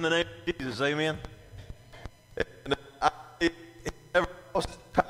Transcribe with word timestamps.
in 0.00 0.04
the 0.04 0.16
name 0.16 0.26
of 0.46 0.58
Jesus. 0.58 0.80
Amen. 0.80 1.18
And 2.64 2.74
I, 3.02 3.10
never 4.14 4.28
lost 4.54 4.78
power. 4.94 5.04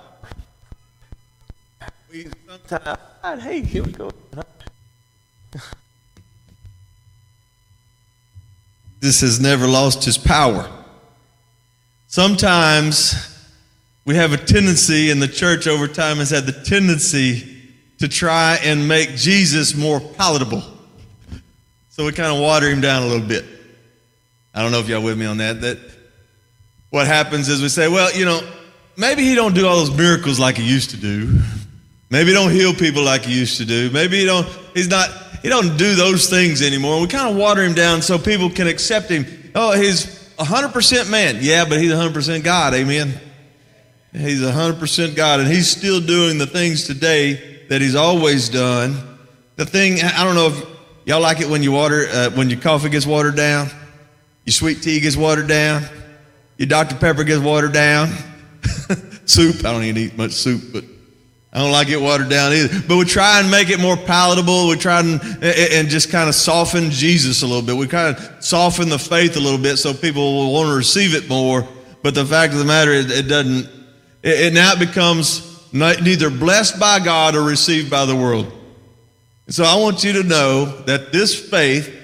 We 2.10 2.26
sometimes. 2.48 2.98
This 8.98 9.20
has 9.20 9.38
never 9.38 9.68
lost 9.68 10.04
his 10.04 10.18
power. 10.18 10.68
Sometimes 12.08 13.48
we 14.04 14.16
have 14.16 14.32
a 14.32 14.36
tendency, 14.36 15.10
and 15.10 15.22
the 15.22 15.28
church 15.28 15.68
over 15.68 15.86
time 15.86 16.16
has 16.16 16.30
had 16.30 16.46
the 16.46 16.64
tendency 16.64 17.58
to 17.98 18.08
try 18.08 18.58
and 18.64 18.88
make 18.88 19.10
Jesus 19.10 19.76
more 19.76 20.00
palatable. 20.00 20.64
So 21.90 22.04
we 22.04 22.10
kind 22.10 22.34
of 22.34 22.40
water 22.42 22.68
him 22.68 22.80
down 22.80 23.04
a 23.04 23.06
little 23.06 23.26
bit. 23.26 23.59
I 24.54 24.62
don't 24.62 24.72
know 24.72 24.80
if 24.80 24.88
y'all 24.88 25.02
with 25.02 25.18
me 25.18 25.26
on 25.26 25.38
that. 25.38 25.60
That 25.60 25.78
what 26.90 27.06
happens 27.06 27.48
is 27.48 27.62
we 27.62 27.68
say, 27.68 27.88
well, 27.88 28.12
you 28.12 28.24
know, 28.24 28.40
maybe 28.96 29.22
he 29.22 29.34
don't 29.34 29.54
do 29.54 29.66
all 29.66 29.76
those 29.76 29.96
miracles 29.96 30.38
like 30.38 30.56
he 30.56 30.68
used 30.68 30.90
to 30.90 30.96
do. 30.96 31.40
Maybe 32.10 32.28
he 32.28 32.34
don't 32.34 32.50
heal 32.50 32.74
people 32.74 33.04
like 33.04 33.22
he 33.22 33.38
used 33.38 33.58
to 33.58 33.64
do. 33.64 33.90
Maybe 33.90 34.18
he 34.18 34.26
don't. 34.26 34.46
He's 34.74 34.88
not. 34.88 35.08
He 35.42 35.48
don't 35.48 35.76
do 35.76 35.94
those 35.94 36.28
things 36.28 36.60
anymore. 36.60 37.00
We 37.00 37.06
kind 37.06 37.30
of 37.30 37.36
water 37.36 37.62
him 37.62 37.72
down 37.72 38.02
so 38.02 38.18
people 38.18 38.50
can 38.50 38.66
accept 38.66 39.08
him. 39.08 39.24
Oh, 39.54 39.72
he's 39.72 40.20
100% 40.36 41.10
man. 41.10 41.38
Yeah, 41.40 41.64
but 41.64 41.80
he's 41.80 41.92
100% 41.92 42.44
God. 42.44 42.74
Amen. 42.74 43.14
He's 44.12 44.40
100% 44.42 45.16
God, 45.16 45.40
and 45.40 45.48
he's 45.48 45.70
still 45.70 46.00
doing 46.00 46.36
the 46.36 46.46
things 46.46 46.84
today 46.86 47.62
that 47.68 47.80
he's 47.80 47.94
always 47.94 48.48
done. 48.48 48.96
The 49.56 49.64
thing, 49.64 50.02
I 50.02 50.24
don't 50.24 50.34
know 50.34 50.48
if 50.48 50.66
y'all 51.04 51.20
like 51.20 51.40
it 51.40 51.48
when 51.48 51.62
you 51.62 51.72
water, 51.72 52.06
uh, 52.08 52.30
when 52.30 52.50
your 52.50 52.60
coffee 52.60 52.88
gets 52.88 53.06
watered 53.06 53.36
down, 53.36 53.70
your 54.50 54.54
sweet 54.54 54.82
tea 54.82 54.98
gets 54.98 55.16
watered 55.16 55.46
down, 55.46 55.84
your 56.58 56.66
Dr. 56.66 56.96
Pepper 56.96 57.22
gets 57.22 57.38
watered 57.38 57.72
down, 57.72 58.08
soup. 59.24 59.64
I 59.64 59.70
don't 59.70 59.84
even 59.84 59.96
eat 59.96 60.16
much 60.16 60.32
soup, 60.32 60.72
but 60.72 60.82
I 61.52 61.60
don't 61.60 61.70
like 61.70 61.88
it 61.88 62.00
watered 62.00 62.30
down 62.30 62.52
either. 62.52 62.80
But 62.88 62.96
we 62.96 63.04
try 63.04 63.38
and 63.38 63.48
make 63.48 63.70
it 63.70 63.78
more 63.78 63.96
palatable. 63.96 64.66
We 64.66 64.74
try 64.74 64.98
and, 64.98 65.22
and 65.40 65.88
just 65.88 66.10
kind 66.10 66.28
of 66.28 66.34
soften 66.34 66.90
Jesus 66.90 67.42
a 67.42 67.46
little 67.46 67.62
bit. 67.62 67.76
We 67.76 67.86
kind 67.86 68.16
of 68.16 68.44
soften 68.44 68.88
the 68.88 68.98
faith 68.98 69.36
a 69.36 69.38
little 69.40 69.56
bit 69.56 69.76
so 69.76 69.94
people 69.94 70.34
will 70.34 70.52
want 70.52 70.68
to 70.68 70.74
receive 70.74 71.14
it 71.14 71.28
more. 71.28 71.64
But 72.02 72.16
the 72.16 72.26
fact 72.26 72.52
of 72.52 72.58
the 72.58 72.64
matter 72.64 72.90
is, 72.90 73.08
it 73.16 73.28
doesn't. 73.28 73.66
It, 74.24 74.46
it 74.46 74.52
now 74.52 74.74
becomes 74.74 75.46
neither 75.72 76.28
blessed 76.28 76.80
by 76.80 76.98
God 76.98 77.36
or 77.36 77.44
received 77.44 77.88
by 77.88 78.04
the 78.04 78.16
world. 78.16 78.52
And 79.46 79.54
so 79.54 79.62
I 79.62 79.76
want 79.76 80.02
you 80.02 80.14
to 80.14 80.24
know 80.24 80.64
that 80.86 81.12
this 81.12 81.38
faith 81.38 81.99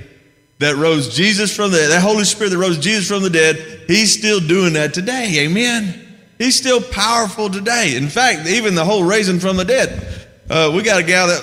that 0.58 0.76
rose 0.76 1.14
Jesus 1.14 1.54
from 1.54 1.70
the 1.70 1.78
that 1.78 2.02
Holy 2.02 2.24
Spirit 2.24 2.50
that 2.50 2.58
rose 2.58 2.78
Jesus 2.78 3.08
from 3.08 3.22
the 3.22 3.30
dead, 3.30 3.84
He's 3.86 4.16
still 4.16 4.40
doing 4.40 4.72
that 4.74 4.94
today. 4.94 5.46
Amen. 5.46 6.02
He's 6.38 6.56
still 6.56 6.82
powerful 6.82 7.48
today. 7.48 7.96
In 7.96 8.08
fact, 8.08 8.46
even 8.48 8.74
the 8.74 8.84
whole 8.84 9.04
raising 9.04 9.40
from 9.40 9.56
the 9.56 9.64
dead. 9.64 10.26
Uh, 10.48 10.72
we 10.74 10.82
got 10.82 11.00
a 11.00 11.02
gal 11.02 11.28
that 11.28 11.42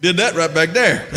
did 0.00 0.16
that 0.16 0.34
right 0.34 0.52
back 0.52 0.70
there. 0.70 1.06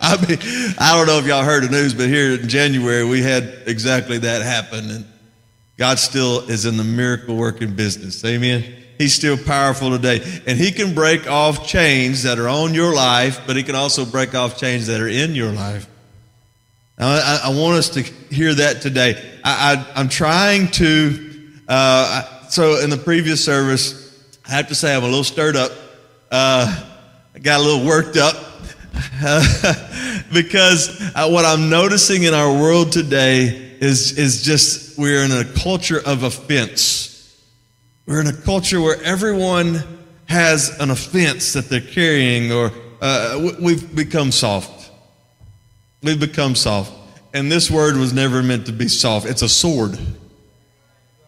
I 0.00 0.16
mean, 0.28 0.38
I 0.78 0.94
don't 0.96 1.06
know 1.06 1.18
if 1.18 1.26
y'all 1.26 1.44
heard 1.44 1.64
the 1.64 1.70
news, 1.70 1.94
but 1.94 2.08
here 2.08 2.34
in 2.34 2.48
January 2.48 3.04
we 3.04 3.22
had 3.22 3.62
exactly 3.66 4.18
that 4.18 4.42
happen, 4.42 4.90
and 4.90 5.06
God 5.78 5.98
still 5.98 6.40
is 6.50 6.66
in 6.66 6.76
the 6.76 6.84
miracle 6.84 7.36
working 7.36 7.74
business. 7.74 8.24
Amen. 8.24 8.64
He's 8.98 9.14
still 9.14 9.36
powerful 9.36 9.90
today, 9.90 10.20
and 10.46 10.58
He 10.58 10.72
can 10.72 10.94
break 10.94 11.28
off 11.28 11.66
chains 11.66 12.22
that 12.24 12.38
are 12.38 12.48
on 12.48 12.74
your 12.74 12.94
life, 12.94 13.40
but 13.46 13.56
He 13.56 13.62
can 13.62 13.74
also 13.74 14.04
break 14.04 14.34
off 14.34 14.58
chains 14.58 14.86
that 14.88 15.00
are 15.00 15.08
in 15.08 15.34
your 15.34 15.52
life. 15.52 15.88
I, 16.98 17.40
I 17.44 17.48
want 17.48 17.76
us 17.76 17.88
to 17.90 18.02
hear 18.02 18.54
that 18.54 18.80
today. 18.80 19.20
I, 19.42 19.86
I, 19.94 20.00
I'm 20.00 20.08
trying 20.08 20.68
to 20.72 21.24
uh, 21.66 22.48
so 22.48 22.80
in 22.80 22.90
the 22.90 22.96
previous 22.96 23.44
service, 23.44 24.28
I 24.46 24.50
have 24.50 24.68
to 24.68 24.74
say 24.74 24.94
I'm 24.94 25.02
a 25.02 25.06
little 25.06 25.24
stirred 25.24 25.56
up. 25.56 25.72
Uh, 26.30 26.84
I 27.34 27.38
got 27.38 27.60
a 27.60 27.62
little 27.62 27.86
worked 27.86 28.16
up 28.16 28.36
because 30.32 31.00
uh, 31.14 31.28
what 31.28 31.44
I'm 31.44 31.70
noticing 31.70 32.24
in 32.24 32.34
our 32.34 32.52
world 32.52 32.92
today 32.92 33.76
is, 33.80 34.18
is 34.18 34.42
just 34.42 34.98
we're 34.98 35.24
in 35.24 35.32
a 35.32 35.44
culture 35.44 36.00
of 36.04 36.22
offense. 36.22 37.42
We're 38.06 38.20
in 38.20 38.26
a 38.26 38.36
culture 38.36 38.80
where 38.80 39.02
everyone 39.02 39.82
has 40.26 40.78
an 40.80 40.90
offense 40.90 41.54
that 41.54 41.68
they're 41.70 41.80
carrying, 41.80 42.52
or 42.52 42.70
uh, 43.00 43.52
we've 43.60 43.94
become 43.96 44.30
soft. 44.30 44.83
We've 46.04 46.20
become 46.20 46.54
soft. 46.54 46.92
And 47.32 47.50
this 47.50 47.70
word 47.70 47.96
was 47.96 48.12
never 48.12 48.42
meant 48.42 48.66
to 48.66 48.72
be 48.72 48.88
soft, 48.88 49.26
it's 49.26 49.42
a 49.42 49.48
sword. 49.48 49.98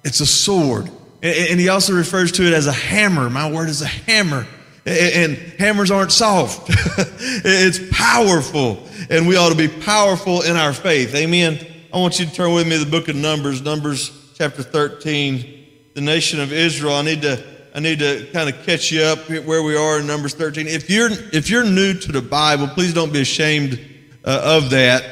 It's 0.05 0.21
a 0.21 0.27
sword. 0.27 0.89
And 1.23 1.59
he 1.59 1.69
also 1.69 1.95
refers 1.95 2.31
to 2.33 2.47
it 2.47 2.53
as 2.53 2.69
a 2.69 2.73
hammer. 2.73 3.29
My 3.29 3.51
word 3.51 3.69
is 3.69 3.83
a 3.83 3.87
hammer. 3.87 4.47
And 4.85 5.37
hammers 5.59 5.91
aren't 5.91 6.13
soft, 6.13 6.69
it's 6.69 7.81
powerful. 7.91 8.87
And 9.11 9.27
we 9.27 9.37
ought 9.37 9.49
to 9.49 9.57
be 9.57 9.69
powerful 9.69 10.43
in 10.43 10.57
our 10.57 10.73
faith. 10.73 11.15
Amen. 11.15 11.59
I 11.93 11.99
want 11.99 12.21
you 12.21 12.27
to 12.27 12.33
turn 12.33 12.53
with 12.53 12.69
me 12.69 12.79
to 12.79 12.85
the 12.85 12.91
book 12.91 13.09
of 13.09 13.17
Numbers, 13.17 13.63
Numbers 13.63 14.33
chapter 14.37 14.63
13. 14.63 15.55
The 15.95 16.01
nation 16.03 16.41
of 16.41 16.53
Israel. 16.53 16.93
I 16.93 17.03
need 17.03 17.23
to 17.23 17.43
I 17.75 17.81
need 17.81 17.99
to 18.01 18.29
kind 18.33 18.49
of 18.49 18.65
catch 18.65 18.93
you 18.93 19.03
up 19.03 19.29
where 19.29 19.63
we 19.63 19.77
are 19.77 19.99
in 19.99 20.07
Numbers 20.07 20.35
13. 20.35 20.67
If 20.67 20.91
you're 20.91 21.11
if 21.33 21.49
you're 21.49 21.65
new 21.65 21.95
to 21.95 22.13
the 22.13 22.23
Bible, 22.23 22.69
please 22.69 22.93
don't 22.93 23.13
be 23.13 23.23
ashamed 23.23 23.81
uh, 24.27 24.59
of 24.59 24.71
that 24.71 25.05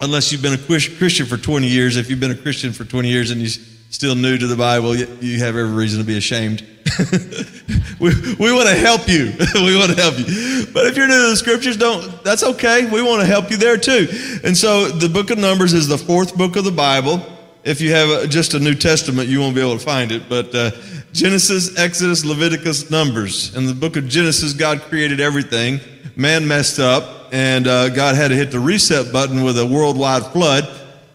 unless 0.00 0.32
you've 0.32 0.42
been 0.42 0.54
a 0.54 0.58
Christian 0.58 1.26
for 1.26 1.36
20 1.36 1.66
years. 1.66 1.96
If 1.96 2.10
you've 2.10 2.20
been 2.20 2.30
a 2.30 2.36
Christian 2.36 2.72
for 2.72 2.84
20 2.84 3.08
years 3.08 3.30
and 3.30 3.40
you're 3.40 3.62
still 3.90 4.14
new 4.14 4.36
to 4.36 4.46
the 4.46 4.56
Bible, 4.56 4.96
you 4.96 5.38
have 5.38 5.56
every 5.56 5.74
reason 5.74 6.00
to 6.00 6.04
be 6.04 6.16
ashamed. 6.16 6.66
we, 8.00 8.10
we 8.38 8.52
want 8.52 8.68
to 8.68 8.74
help 8.74 9.08
you. 9.08 9.32
we 9.54 9.76
want 9.76 9.94
to 9.94 10.00
help 10.00 10.18
you. 10.18 10.66
But 10.72 10.86
if 10.86 10.96
you're 10.96 11.08
new 11.08 11.22
to 11.22 11.30
the 11.30 11.36
scriptures, 11.36 11.76
don't, 11.76 12.22
that's 12.24 12.42
okay. 12.42 12.88
We 12.90 13.02
want 13.02 13.20
to 13.20 13.26
help 13.26 13.50
you 13.50 13.56
there 13.56 13.76
too. 13.76 14.08
And 14.44 14.56
so 14.56 14.88
the 14.88 15.08
book 15.08 15.30
of 15.30 15.38
Numbers 15.38 15.72
is 15.72 15.88
the 15.88 15.98
fourth 15.98 16.36
book 16.36 16.56
of 16.56 16.64
the 16.64 16.72
Bible. 16.72 17.20
If 17.64 17.80
you 17.80 17.92
have 17.92 18.28
just 18.30 18.54
a 18.54 18.60
New 18.60 18.74
Testament, 18.74 19.28
you 19.28 19.40
won't 19.40 19.54
be 19.54 19.60
able 19.60 19.78
to 19.78 19.84
find 19.84 20.12
it. 20.12 20.28
But 20.28 20.54
uh, 20.54 20.70
Genesis, 21.12 21.76
Exodus, 21.76 22.24
Leviticus, 22.24 22.90
Numbers. 22.90 23.56
In 23.56 23.66
the 23.66 23.74
book 23.74 23.96
of 23.96 24.06
Genesis, 24.06 24.52
God 24.52 24.82
created 24.82 25.18
everything. 25.18 25.80
Man 26.18 26.48
messed 26.48 26.78
up, 26.78 27.28
and 27.30 27.66
uh, 27.66 27.90
God 27.90 28.14
had 28.14 28.28
to 28.28 28.34
hit 28.34 28.50
the 28.50 28.58
reset 28.58 29.12
button 29.12 29.44
with 29.44 29.58
a 29.58 29.66
worldwide 29.66 30.24
flood. 30.32 30.66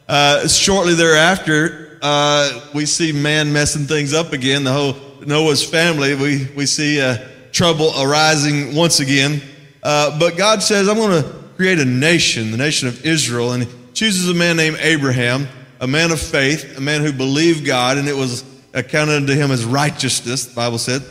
Uh, 0.08 0.48
shortly 0.48 0.94
thereafter, 0.94 1.98
uh, 2.04 2.70
we 2.76 2.86
see 2.86 3.12
man 3.12 3.52
messing 3.52 3.86
things 3.86 4.14
up 4.14 4.32
again. 4.32 4.64
The 4.64 4.72
whole 4.72 4.96
Noah's 5.26 5.68
family, 5.68 6.14
we, 6.14 6.48
we 6.56 6.68
see 6.68 7.02
uh, 7.02 7.18
trouble 7.52 7.92
arising 8.00 8.76
once 8.76 9.00
again. 9.00 9.42
Uh, 9.82 10.20
but 10.20 10.38
God 10.38 10.62
says, 10.62 10.88
I'm 10.88 10.98
going 10.98 11.24
to 11.24 11.30
create 11.56 11.80
a 11.80 11.86
nation, 11.86 12.52
the 12.52 12.58
nation 12.58 12.88
of 12.88 13.04
Israel, 13.04 13.54
and 13.54 13.64
he 13.64 13.70
chooses 13.94 14.30
a 14.30 14.36
man 14.36 14.56
named 14.56 14.78
Abraham, 14.82 15.48
a 15.80 15.88
man 15.88 16.12
of 16.12 16.22
faith, 16.22 16.78
a 16.78 16.82
man 16.82 17.02
who 17.02 17.12
believed 17.12 17.66
God, 17.66 17.98
and 17.98 18.08
it 18.08 18.16
was 18.16 18.44
accounted 18.76 19.26
to 19.26 19.34
him 19.34 19.50
as 19.50 19.66
righteousness, 19.66 20.46
the 20.46 20.54
Bible 20.54 20.78
said. 20.78 21.02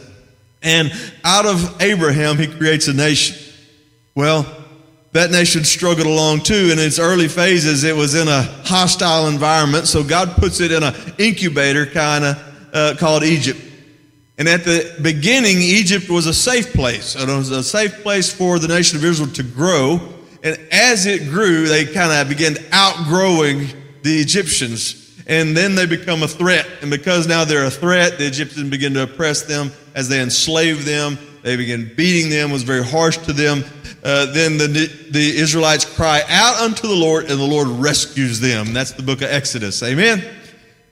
And 0.63 0.93
out 1.25 1.47
of 1.47 1.83
Abraham, 1.83 2.39
he 2.39 2.47
creates 2.47 2.87
a 2.87 2.93
nation. 2.93 3.49
Well, 4.15 4.47
that 5.13 5.31
nation 5.31 5.65
struggled 5.65 6.07
along 6.07 6.43
too. 6.43 6.71
In 6.73 6.79
its 6.79 6.99
early 6.99 7.29
phases, 7.29 7.85
it 7.85 7.97
was 7.97 8.15
in 8.15 8.29
a 8.29 8.43
hostile 8.65 9.29
environment. 9.29 9.87
So 9.89 10.05
God 10.05 10.37
puts 10.37 10.61
it 10.61 10.73
in 10.73 10.83
an 10.83 10.95
incubator 11.19 11.87
kind 11.87 12.25
of 12.25 12.71
uh, 12.73 12.95
called 12.99 13.25
Egypt. 13.25 13.61
And 14.39 14.49
at 14.49 14.65
the 14.65 14.97
beginning, 15.03 15.59
Egypt 15.59 16.09
was 16.09 16.27
a 16.27 16.33
safe 16.33 16.73
place. 16.73 17.15
It 17.15 17.29
was 17.29 17.51
a 17.51 17.63
safe 17.63 18.03
place 18.03 18.33
for 18.33 18.59
the 18.59 18.69
nation 18.69 18.99
of 18.99 19.05
Israel 19.05 19.31
to 19.33 19.43
grow. 19.43 20.01
And 20.43 20.59
as 20.73 21.07
it 21.07 21.29
grew, 21.29 21.67
they 21.67 21.85
kind 21.85 22.11
of 22.13 22.29
began 22.29 22.57
outgrowing 22.73 23.69
the 24.03 24.19
Egyptians. 24.19 25.23
And 25.27 25.57
then 25.57 25.75
they 25.75 25.87
become 25.87 26.23
a 26.23 26.29
threat. 26.29 26.67
And 26.81 26.91
because 26.91 27.29
now 27.29 27.45
they're 27.45 27.67
a 27.67 27.71
threat, 27.71 28.17
the 28.17 28.27
Egyptians 28.27 28.71
begin 28.71 28.95
to 28.95 29.03
oppress 29.03 29.43
them 29.43 29.73
as 29.95 30.09
they 30.09 30.23
enslave 30.23 30.85
them. 30.85 31.19
They 31.43 31.57
begin 31.57 31.93
beating 31.97 32.31
them, 32.31 32.51
was 32.51 32.63
very 32.63 32.85
harsh 32.85 33.19
to 33.19 33.33
them. 33.33 33.65
Uh, 34.03 34.27
then 34.33 34.57
the, 34.57 34.67
the 35.11 35.37
Israelites 35.37 35.85
cry 35.85 36.23
out 36.29 36.57
unto 36.61 36.87
the 36.89 36.95
Lord, 36.95 37.31
and 37.31 37.41
the 37.41 37.47
Lord 37.47 37.69
rescues 37.69 38.41
them. 38.41 38.73
That's 38.73 38.93
the 38.93 39.03
book 39.03 39.23
of 39.23 39.31
Exodus. 39.31 39.83
Amen. 39.83 40.25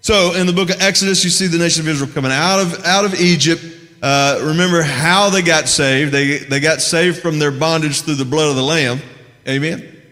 So 0.01 0.35
in 0.35 0.47
the 0.47 0.53
book 0.53 0.71
of 0.71 0.81
Exodus, 0.81 1.25
you 1.25 1.31
see 1.31 1.47
the 1.47 1.59
nation 1.59 1.83
of 1.83 1.89
Israel 1.89 2.11
coming 2.13 2.33
out 2.33 2.61
of 2.61 2.85
out 2.85 3.05
of 3.05 3.21
Egypt. 3.21 3.65
Uh, 4.01 4.41
remember 4.43 4.83
how 4.83 5.29
they 5.31 5.43
got 5.43 5.69
saved. 5.69 6.13
They 6.13 6.39
they 6.39 6.61
got 6.61 6.81
saved 6.81 7.21
from 7.21 7.39
their 7.39 7.51
bondage 7.51 8.03
through 8.03 8.15
the 8.15 8.25
blood 8.25 8.51
of 8.51 8.57
the 8.57 8.63
Lamb. 8.63 9.01
Amen. 9.47 10.03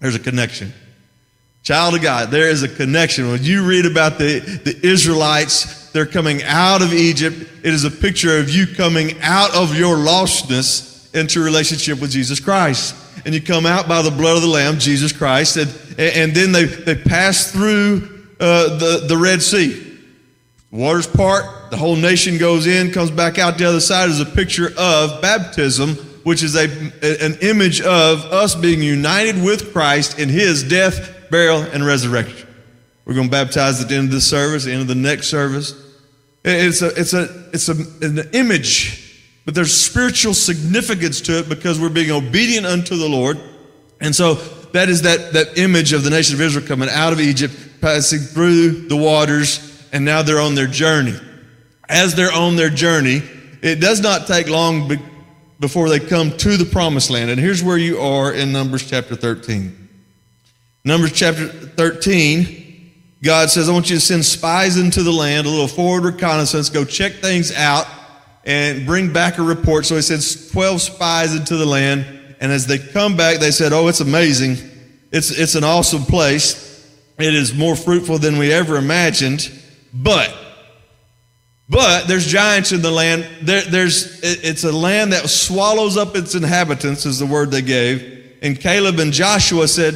There's 0.00 0.14
a 0.14 0.20
connection. 0.20 0.72
Child 1.70 1.94
of 1.94 2.02
God, 2.02 2.32
there 2.32 2.48
is 2.48 2.64
a 2.64 2.68
connection. 2.68 3.28
When 3.28 3.44
you 3.44 3.64
read 3.64 3.86
about 3.86 4.18
the, 4.18 4.40
the 4.40 4.76
Israelites, 4.84 5.88
they're 5.92 6.04
coming 6.04 6.42
out 6.42 6.82
of 6.82 6.92
Egypt. 6.92 7.36
It 7.62 7.72
is 7.72 7.84
a 7.84 7.92
picture 7.92 8.38
of 8.38 8.50
you 8.50 8.66
coming 8.66 9.16
out 9.22 9.54
of 9.54 9.78
your 9.78 9.94
lostness 9.94 11.14
into 11.14 11.40
relationship 11.40 12.00
with 12.00 12.10
Jesus 12.10 12.40
Christ. 12.40 12.96
And 13.24 13.32
you 13.32 13.40
come 13.40 13.66
out 13.66 13.86
by 13.86 14.02
the 14.02 14.10
blood 14.10 14.34
of 14.34 14.42
the 14.42 14.48
Lamb, 14.48 14.80
Jesus 14.80 15.12
Christ, 15.12 15.58
and, 15.58 15.70
and, 15.96 16.34
then 16.34 16.50
they, 16.50 16.64
they 16.64 16.96
pass 16.96 17.52
through 17.52 18.26
uh, 18.40 18.76
the, 18.76 19.04
the 19.06 19.16
Red 19.16 19.40
Sea. 19.40 19.96
Waters 20.72 21.06
part, 21.06 21.70
the 21.70 21.76
whole 21.76 21.94
nation 21.94 22.36
goes 22.36 22.66
in, 22.66 22.90
comes 22.90 23.12
back 23.12 23.38
out 23.38 23.58
the 23.58 23.66
other 23.66 23.78
side 23.78 24.08
is 24.08 24.18
a 24.18 24.26
picture 24.26 24.72
of 24.76 25.22
baptism, 25.22 25.90
which 26.24 26.42
is 26.42 26.56
a, 26.56 26.64
an 26.64 27.38
image 27.42 27.80
of 27.80 28.24
us 28.24 28.56
being 28.56 28.82
united 28.82 29.40
with 29.40 29.72
Christ 29.72 30.18
in 30.18 30.28
his 30.28 30.64
death, 30.64 31.18
burial, 31.30 31.62
and 31.62 31.84
resurrection. 31.84 32.48
We're 33.04 33.14
going 33.14 33.26
to 33.26 33.30
baptize 33.30 33.82
at 33.82 33.88
the 33.88 33.96
end 33.96 34.08
of 34.08 34.12
this 34.12 34.28
service, 34.28 34.64
the 34.64 34.72
end 34.72 34.82
of 34.82 34.88
the 34.88 34.94
next 34.94 35.28
service. 35.28 35.74
It's, 36.44 36.82
a, 36.82 36.88
it's, 36.98 37.12
a, 37.12 37.48
it's 37.52 37.68
a, 37.68 37.72
an 38.04 38.30
image, 38.32 39.22
but 39.44 39.54
there's 39.54 39.74
spiritual 39.74 40.34
significance 40.34 41.20
to 41.22 41.40
it 41.40 41.48
because 41.48 41.80
we're 41.80 41.88
being 41.88 42.10
obedient 42.10 42.66
unto 42.66 42.96
the 42.96 43.08
Lord. 43.08 43.38
And 44.00 44.14
so 44.14 44.34
that 44.72 44.88
is 44.88 45.02
that, 45.02 45.32
that 45.32 45.58
image 45.58 45.92
of 45.92 46.04
the 46.04 46.10
nation 46.10 46.34
of 46.34 46.40
Israel 46.40 46.66
coming 46.66 46.88
out 46.88 47.12
of 47.12 47.20
Egypt, 47.20 47.54
passing 47.80 48.20
through 48.20 48.88
the 48.88 48.96
waters, 48.96 49.88
and 49.92 50.04
now 50.04 50.22
they're 50.22 50.40
on 50.40 50.54
their 50.54 50.66
journey. 50.66 51.18
As 51.88 52.14
they're 52.14 52.32
on 52.32 52.56
their 52.56 52.70
journey, 52.70 53.22
it 53.62 53.80
does 53.80 54.00
not 54.00 54.26
take 54.26 54.48
long 54.48 54.88
be- 54.88 54.98
before 55.58 55.88
they 55.88 56.00
come 56.00 56.36
to 56.38 56.56
the 56.56 56.64
promised 56.64 57.10
land. 57.10 57.30
And 57.30 57.40
here's 57.40 57.62
where 57.62 57.76
you 57.76 58.00
are 58.00 58.32
in 58.32 58.52
Numbers 58.52 58.88
chapter 58.88 59.16
13. 59.16 59.79
Numbers 60.82 61.12
chapter 61.12 61.46
13, 61.46 62.92
God 63.22 63.50
says, 63.50 63.68
I 63.68 63.72
want 63.72 63.90
you 63.90 63.96
to 63.96 64.00
send 64.00 64.24
spies 64.24 64.78
into 64.78 65.02
the 65.02 65.12
land, 65.12 65.46
a 65.46 65.50
little 65.50 65.68
forward 65.68 66.04
reconnaissance, 66.04 66.70
go 66.70 66.86
check 66.86 67.14
things 67.14 67.52
out 67.52 67.86
and 68.44 68.86
bring 68.86 69.12
back 69.12 69.36
a 69.36 69.42
report. 69.42 69.84
So 69.84 69.96
he 69.96 70.02
sends 70.02 70.50
12 70.50 70.80
spies 70.80 71.34
into 71.34 71.56
the 71.56 71.66
land. 71.66 72.06
And 72.40 72.50
as 72.50 72.66
they 72.66 72.78
come 72.78 73.16
back, 73.16 73.38
they 73.40 73.50
said, 73.50 73.74
Oh, 73.74 73.88
it's 73.88 74.00
amazing. 74.00 74.56
It's, 75.12 75.30
it's 75.30 75.54
an 75.54 75.64
awesome 75.64 76.04
place. 76.04 76.68
It 77.18 77.34
is 77.34 77.52
more 77.52 77.76
fruitful 77.76 78.18
than 78.18 78.38
we 78.38 78.50
ever 78.50 78.76
imagined. 78.76 79.52
But, 79.92 80.34
but 81.68 82.08
there's 82.08 82.26
giants 82.26 82.72
in 82.72 82.80
the 82.80 82.90
land. 82.90 83.28
There, 83.42 83.60
there's, 83.60 84.20
it, 84.20 84.44
it's 84.44 84.64
a 84.64 84.72
land 84.72 85.12
that 85.12 85.28
swallows 85.28 85.98
up 85.98 86.16
its 86.16 86.34
inhabitants, 86.34 87.04
is 87.04 87.18
the 87.18 87.26
word 87.26 87.50
they 87.50 87.60
gave. 87.60 88.38
And 88.40 88.58
Caleb 88.58 88.98
and 88.98 89.12
Joshua 89.12 89.68
said, 89.68 89.94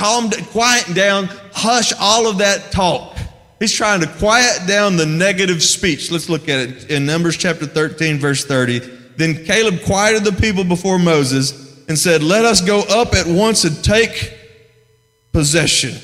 calm, 0.00 0.30
quiet 0.50 0.94
down, 0.94 1.26
hush 1.52 1.92
all 2.00 2.26
of 2.26 2.38
that 2.38 2.72
talk. 2.72 3.16
He's 3.58 3.72
trying 3.72 4.00
to 4.00 4.06
quiet 4.06 4.66
down 4.66 4.96
the 4.96 5.04
negative 5.04 5.62
speech. 5.62 6.10
Let's 6.10 6.30
look 6.30 6.48
at 6.48 6.58
it 6.60 6.90
in 6.90 7.04
Numbers 7.04 7.36
chapter 7.36 7.66
13, 7.66 8.18
verse 8.18 8.44
30. 8.46 8.78
Then 9.16 9.44
Caleb 9.44 9.82
quieted 9.84 10.24
the 10.24 10.32
people 10.32 10.64
before 10.64 10.98
Moses 10.98 11.86
and 11.86 11.98
said, 11.98 12.22
Let 12.22 12.46
us 12.46 12.62
go 12.62 12.80
up 12.88 13.14
at 13.14 13.26
once 13.26 13.64
and 13.64 13.84
take 13.84 14.32
possession 15.32 15.94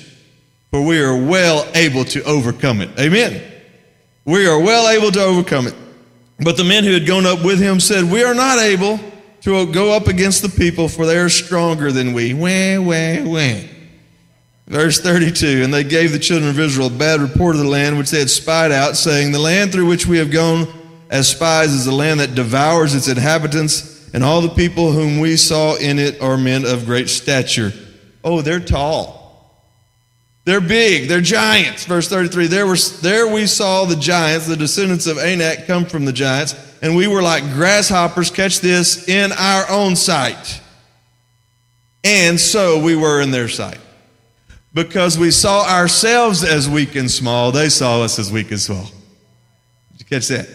for 0.70 0.82
we 0.82 1.00
are 1.00 1.16
well 1.16 1.66
able 1.74 2.04
to 2.04 2.22
overcome 2.24 2.82
it. 2.82 2.90
Amen. 3.00 3.42
We 4.26 4.46
are 4.46 4.58
well 4.58 4.88
able 4.90 5.10
to 5.12 5.22
overcome 5.22 5.66
it. 5.68 5.74
But 6.40 6.58
the 6.58 6.64
men 6.64 6.84
who 6.84 6.92
had 6.92 7.06
gone 7.06 7.24
up 7.24 7.42
with 7.42 7.58
him 7.58 7.80
said, 7.80 8.04
We 8.04 8.22
are 8.22 8.34
not 8.34 8.58
able 8.58 9.00
to 9.42 9.72
go 9.72 9.96
up 9.96 10.08
against 10.08 10.42
the 10.42 10.50
people, 10.50 10.88
for 10.88 11.06
they 11.06 11.16
are 11.16 11.30
stronger 11.30 11.92
than 11.92 12.12
we. 12.12 12.34
Wah, 12.34 12.82
wah, 12.82 13.22
wah. 13.24 13.75
Verse 14.66 15.00
32 15.00 15.62
And 15.62 15.72
they 15.72 15.84
gave 15.84 16.12
the 16.12 16.18
children 16.18 16.50
of 16.50 16.58
Israel 16.58 16.88
a 16.88 16.90
bad 16.90 17.20
report 17.20 17.54
of 17.54 17.62
the 17.62 17.68
land 17.68 17.98
which 17.98 18.10
they 18.10 18.18
had 18.18 18.30
spied 18.30 18.72
out, 18.72 18.96
saying, 18.96 19.32
The 19.32 19.38
land 19.38 19.72
through 19.72 19.86
which 19.86 20.06
we 20.06 20.18
have 20.18 20.30
gone 20.30 20.66
as 21.08 21.28
spies 21.28 21.72
is 21.72 21.86
a 21.86 21.94
land 21.94 22.20
that 22.20 22.34
devours 22.34 22.94
its 22.94 23.08
inhabitants, 23.08 24.12
and 24.12 24.24
all 24.24 24.40
the 24.40 24.48
people 24.48 24.92
whom 24.92 25.20
we 25.20 25.36
saw 25.36 25.76
in 25.76 25.98
it 25.98 26.20
are 26.20 26.36
men 26.36 26.64
of 26.64 26.86
great 26.86 27.08
stature. 27.08 27.72
Oh, 28.24 28.42
they're 28.42 28.60
tall. 28.60 29.16
They're 30.44 30.60
big, 30.60 31.08
they're 31.08 31.20
giants. 31.20 31.84
Verse 31.86 32.08
33 32.08 32.46
there, 32.46 32.66
was, 32.66 33.00
there 33.00 33.32
we 33.32 33.46
saw 33.46 33.84
the 33.84 33.96
giants, 33.96 34.46
the 34.46 34.56
descendants 34.56 35.06
of 35.06 35.18
Anak, 35.18 35.66
come 35.66 35.86
from 35.86 36.04
the 36.04 36.12
giants, 36.12 36.54
and 36.82 36.94
we 36.94 37.08
were 37.08 37.22
like 37.22 37.42
grasshoppers, 37.54 38.30
catch 38.30 38.60
this, 38.60 39.08
in 39.08 39.32
our 39.32 39.68
own 39.68 39.96
sight. 39.96 40.60
And 42.04 42.38
so 42.38 42.80
we 42.80 42.94
were 42.94 43.20
in 43.20 43.32
their 43.32 43.48
sight. 43.48 43.78
Because 44.76 45.18
we 45.18 45.30
saw 45.30 45.66
ourselves 45.66 46.44
as 46.44 46.68
weak 46.68 46.96
and 46.96 47.10
small, 47.10 47.50
they 47.50 47.70
saw 47.70 48.02
us 48.02 48.18
as 48.18 48.30
weak 48.30 48.50
and 48.50 48.60
small. 48.60 48.84
Did 49.92 50.00
you 50.00 50.04
catch 50.04 50.28
that? 50.28 50.46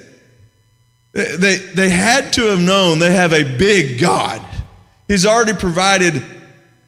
They, 1.11 1.55
they 1.55 1.89
had 1.89 2.31
to 2.33 2.43
have 2.51 2.59
known 2.59 2.99
they 2.99 3.13
have 3.13 3.33
a 3.33 3.43
big 3.57 3.99
God. 3.99 4.39
He's 5.07 5.25
already 5.25 5.53
provided 5.53 6.23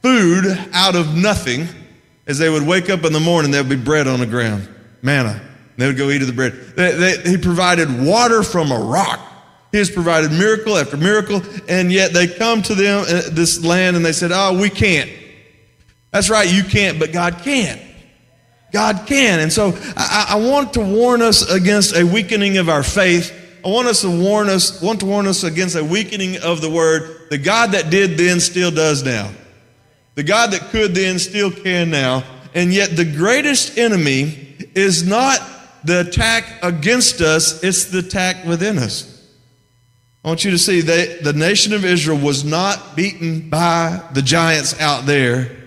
food 0.00 0.44
out 0.72 0.94
of 0.94 1.16
nothing 1.16 1.66
as 2.28 2.38
they 2.38 2.48
would 2.48 2.64
wake 2.64 2.88
up 2.88 3.02
in 3.02 3.12
the 3.12 3.18
morning, 3.18 3.50
there 3.50 3.64
would 3.64 3.68
be 3.68 3.84
bread 3.84 4.06
on 4.06 4.20
the 4.20 4.26
ground, 4.26 4.68
manna. 5.02 5.42
They 5.76 5.88
would 5.88 5.96
go 5.96 6.10
eat 6.10 6.20
of 6.20 6.28
the 6.28 6.32
bread. 6.32 6.52
They, 6.76 6.92
they, 6.92 7.30
he 7.30 7.36
provided 7.36 7.88
water 8.00 8.44
from 8.44 8.70
a 8.70 8.78
rock. 8.78 9.18
He 9.72 9.78
has 9.78 9.90
provided 9.90 10.30
miracle 10.30 10.78
after 10.78 10.96
miracle, 10.96 11.42
and 11.68 11.90
yet 11.90 12.12
they 12.12 12.28
come 12.28 12.62
to 12.62 12.76
them 12.76 13.00
uh, 13.00 13.22
this 13.32 13.64
land 13.64 13.96
and 13.96 14.06
they 14.06 14.12
said, 14.12 14.30
"Oh, 14.32 14.56
we 14.56 14.70
can't." 14.70 15.10
That's 16.14 16.30
right, 16.30 16.48
you 16.48 16.62
can't, 16.62 17.00
but 17.00 17.12
God 17.12 17.40
can. 17.42 17.80
God 18.70 19.02
can, 19.04 19.40
and 19.40 19.52
so 19.52 19.76
I, 19.96 20.26
I 20.30 20.36
want 20.36 20.74
to 20.74 20.80
warn 20.80 21.22
us 21.22 21.50
against 21.50 21.96
a 21.96 22.04
weakening 22.04 22.58
of 22.58 22.68
our 22.68 22.84
faith. 22.84 23.32
I 23.64 23.68
want 23.68 23.88
us 23.88 24.02
to 24.02 24.22
warn 24.22 24.48
us, 24.48 24.80
want 24.80 25.00
to 25.00 25.06
warn 25.06 25.26
us 25.26 25.42
against 25.42 25.74
a 25.74 25.82
weakening 25.82 26.36
of 26.40 26.60
the 26.60 26.70
word. 26.70 27.30
The 27.30 27.38
God 27.38 27.72
that 27.72 27.90
did 27.90 28.16
then 28.16 28.38
still 28.38 28.70
does 28.70 29.02
now. 29.02 29.32
The 30.14 30.22
God 30.22 30.52
that 30.52 30.60
could 30.70 30.94
then 30.94 31.18
still 31.18 31.50
can 31.50 31.90
now. 31.90 32.22
And 32.54 32.72
yet, 32.72 32.96
the 32.96 33.04
greatest 33.04 33.76
enemy 33.76 34.56
is 34.76 35.04
not 35.04 35.40
the 35.82 36.02
attack 36.02 36.44
against 36.62 37.22
us, 37.22 37.64
it's 37.64 37.86
the 37.86 37.98
attack 37.98 38.44
within 38.44 38.78
us. 38.78 39.10
I 40.24 40.28
want 40.28 40.44
you 40.44 40.52
to 40.52 40.58
see 40.58 40.80
that 40.80 41.24
the 41.24 41.32
nation 41.32 41.72
of 41.72 41.84
Israel 41.84 42.18
was 42.18 42.44
not 42.44 42.94
beaten 42.94 43.50
by 43.50 44.00
the 44.12 44.22
giants 44.22 44.80
out 44.80 45.06
there, 45.06 45.63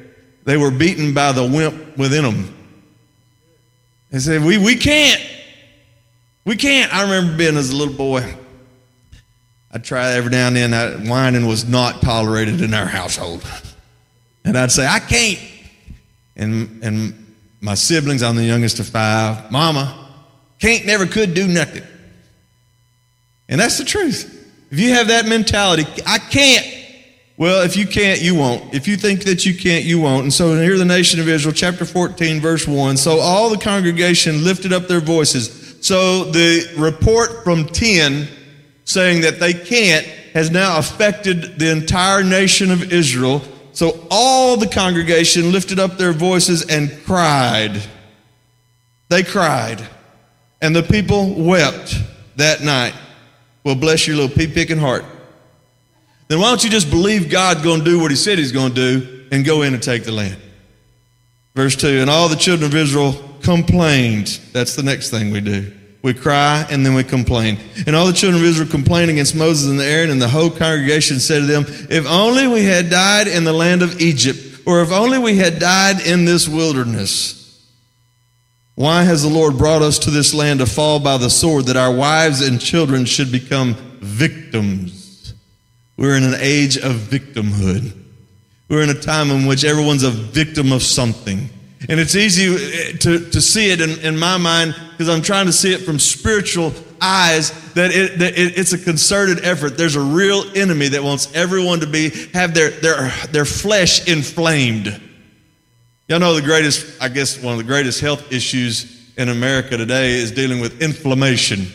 they 0.48 0.56
were 0.56 0.72
beaten 0.72 1.14
by 1.14 1.34
the 1.34 1.44
wimp 1.44 1.98
within 1.98 2.24
them. 2.24 2.56
They 4.12 4.20
said, 4.20 4.46
We, 4.46 4.58
we 4.58 4.78
can't. 4.78 5.22
We 6.46 6.56
can't. 6.56 6.94
I 6.96 7.02
remember 7.02 7.36
being 7.36 7.58
as 7.58 7.70
a 7.70 7.76
little 7.76 7.94
boy. 7.94 8.34
I'd 9.74 9.84
try 9.84 10.14
every 10.14 10.32
now 10.32 10.48
and 10.48 10.56
then. 10.56 10.72
That 10.72 11.02
whining 11.02 11.48
was 11.48 11.68
not 11.68 12.02
tolerated 12.02 12.62
in 12.62 12.74
our 12.74 12.86
household. 12.86 13.46
And 14.46 14.58
I'd 14.58 14.72
say, 14.72 14.88
I 14.88 15.00
can't. 15.00 15.38
And, 16.38 16.82
and 16.82 17.36
my 17.60 17.76
siblings, 17.76 18.24
I'm 18.24 18.38
the 18.38 18.46
youngest 18.46 18.80
of 18.80 18.88
five, 18.88 19.52
Mama, 19.52 20.08
can't, 20.60 20.86
never 20.86 21.06
could 21.06 21.34
do 21.34 21.46
nothing. 21.46 21.84
And 23.50 23.60
that's 23.60 23.78
the 23.78 23.84
truth. 23.84 24.34
If 24.72 24.80
you 24.80 24.94
have 24.94 25.10
that 25.10 25.26
mentality, 25.26 25.84
I 26.06 26.20
can't. 26.20 26.77
Well, 27.38 27.62
if 27.62 27.78
you 27.78 27.86
can't, 27.86 28.22
you 28.22 28.34
won't. 28.34 28.74
If 28.74 28.88
you 28.88 28.98
think 28.98 29.24
that 29.26 29.46
you 29.46 29.56
can't, 29.56 29.86
you 29.86 30.02
won't. 30.02 30.24
And 30.24 30.34
so 30.34 30.60
here 30.60 30.78
the 30.78 30.86
nation 30.86 31.20
of 31.20 31.30
Israel, 31.30 31.54
chapter 31.54 31.86
14, 31.86 32.42
verse 32.42 32.68
1. 32.68 32.98
So 32.98 33.20
all 33.20 33.50
the 33.50 33.58
congregation 33.58 34.44
lifted 34.44 34.74
up 34.74 34.88
their 34.88 35.00
voices. 35.00 35.78
So 35.82 36.24
the 36.26 36.68
report 36.78 37.44
from 37.44 37.66
10 37.66 38.28
saying 38.86 39.22
that 39.22 39.40
they 39.40 39.54
can't 39.54 40.06
has 40.34 40.50
now 40.50 40.80
affected 40.80 41.60
the 41.60 41.72
entire 41.72 42.24
nation 42.24 42.72
of 42.72 42.92
Israel 42.92 43.42
so 43.78 44.08
all 44.10 44.58
the 44.58 44.66
congregation 44.66 45.52
lifted 45.52 45.78
up 45.78 46.00
their 46.00 46.12
voices 46.12 46.66
and 46.66 46.92
cried. 47.06 47.80
They 49.10 49.22
cried. 49.22 49.88
And 50.64 50.76
the 50.76 50.82
people 50.82 51.36
wept 51.36 51.96
that 52.38 52.64
night. 52.64 52.96
Well, 53.64 53.76
bless 53.76 54.08
your 54.08 54.16
little 54.16 54.36
pea 54.36 54.48
picking 54.48 54.80
heart. 54.80 55.06
Then 56.28 56.40
why 56.40 56.50
don't 56.50 56.64
you 56.64 56.70
just 56.70 56.90
believe 56.90 57.30
God's 57.30 57.62
going 57.62 57.80
to 57.80 57.86
do 57.86 58.00
what 58.00 58.12
he 58.12 58.18
said 58.18 58.38
he's 58.38 58.52
going 58.52 58.74
to 58.74 58.76
do 59.00 59.28
and 59.32 59.46
go 59.46 59.62
in 59.62 59.74
and 59.74 59.82
take 59.82 60.04
the 60.04 60.12
land? 60.12 60.38
Verse 61.56 61.76
2 61.76 61.88
And 61.88 62.10
all 62.10 62.30
the 62.30 62.36
children 62.36 62.70
of 62.70 62.76
Israel 62.76 63.14
complained. 63.42 64.40
That's 64.52 64.76
the 64.76 64.84
next 64.84 65.10
thing 65.10 65.32
we 65.32 65.42
do. 65.42 65.74
We 66.04 66.14
cry 66.14 66.66
and 66.70 66.86
then 66.86 66.94
we 66.94 67.04
complain. 67.04 67.58
And 67.86 67.96
all 67.96 68.06
the 68.06 68.14
children 68.14 68.42
of 68.42 68.48
Israel 68.48 68.70
complained 68.70 69.10
against 69.10 69.36
Moses 69.36 69.70
and 69.70 69.80
Aaron, 69.82 70.10
and 70.10 70.22
the 70.22 70.28
whole 70.28 70.50
congregation 70.50 71.20
said 71.20 71.40
to 71.40 71.46
them, 71.46 71.66
If 71.90 72.06
only 72.06 72.48
we 72.48 72.64
had 72.64 72.90
died 72.90 73.28
in 73.28 73.44
the 73.44 73.54
land 73.54 73.82
of 73.82 74.00
Egypt, 74.00 74.62
or 74.66 74.82
if 74.82 74.92
only 74.92 75.18
we 75.18 75.38
had 75.38 75.60
died 75.60 76.06
in 76.06 76.26
this 76.26 76.48
wilderness. 76.48 77.36
Why 78.76 79.04
has 79.04 79.24
the 79.24 79.30
Lord 79.30 79.58
brought 79.58 79.82
us 79.82 79.98
to 80.00 80.12
this 80.12 80.36
land 80.36 80.60
to 80.60 80.68
fall 80.68 81.00
by 81.00 81.18
the 81.18 81.32
sword, 81.32 81.66
that 81.66 81.78
our 81.78 81.92
wives 81.92 82.42
and 82.42 82.62
children 82.62 83.06
should 83.06 83.32
become 83.32 83.74
victims? 84.02 85.07
We're 85.98 86.16
in 86.16 86.24
an 86.24 86.36
age 86.40 86.78
of 86.78 86.94
victimhood. 86.96 87.92
We're 88.70 88.84
in 88.84 88.90
a 88.90 89.00
time 89.00 89.32
in 89.32 89.46
which 89.46 89.64
everyone's 89.64 90.04
a 90.04 90.12
victim 90.12 90.72
of 90.72 90.84
something. 90.84 91.50
And 91.90 92.00
it's 92.00 92.16
easy 92.16 92.54
uh, 92.54 92.98
to, 93.00 93.30
to 93.30 93.42
see 93.42 93.72
it 93.72 93.82
in, 93.82 94.00
in 94.00 94.18
my 94.18 94.38
mind 94.38 94.76
because 94.92 95.10
I'm 95.10 95.22
trying 95.22 95.46
to 95.46 95.54
see 95.54 95.74
it 95.74 95.80
from 95.82 96.00
spiritual 96.00 96.74
eyes 97.00 97.52
that, 97.74 97.92
it, 97.92 98.20
that 98.20 98.38
it, 98.38 98.58
it's 98.58 98.74
a 98.74 98.78
concerted 98.78 99.46
effort. 99.46 99.78
There's 99.78 99.96
a 99.96 100.02
real 100.02 100.44
enemy 100.56 100.88
that 100.90 101.04
wants 101.04 101.34
everyone 101.34 101.80
to 101.82 101.88
be 101.88 102.10
have 102.34 102.54
their, 102.54 102.72
their, 102.72 103.10
their 103.32 103.46
flesh 103.46 104.08
inflamed. 104.08 105.02
Y'all 106.08 106.20
know 106.20 106.34
the 106.34 106.42
greatest, 106.42 107.02
I 107.02 107.10
guess, 107.10 107.42
one 107.42 107.54
of 107.54 107.58
the 107.58 107.66
greatest 107.66 108.02
health 108.02 108.32
issues 108.32 109.14
in 109.18 109.30
America 109.30 109.78
today 109.78 110.12
is 110.12 110.32
dealing 110.32 110.60
with 110.60 110.82
inflammation. 110.82 111.68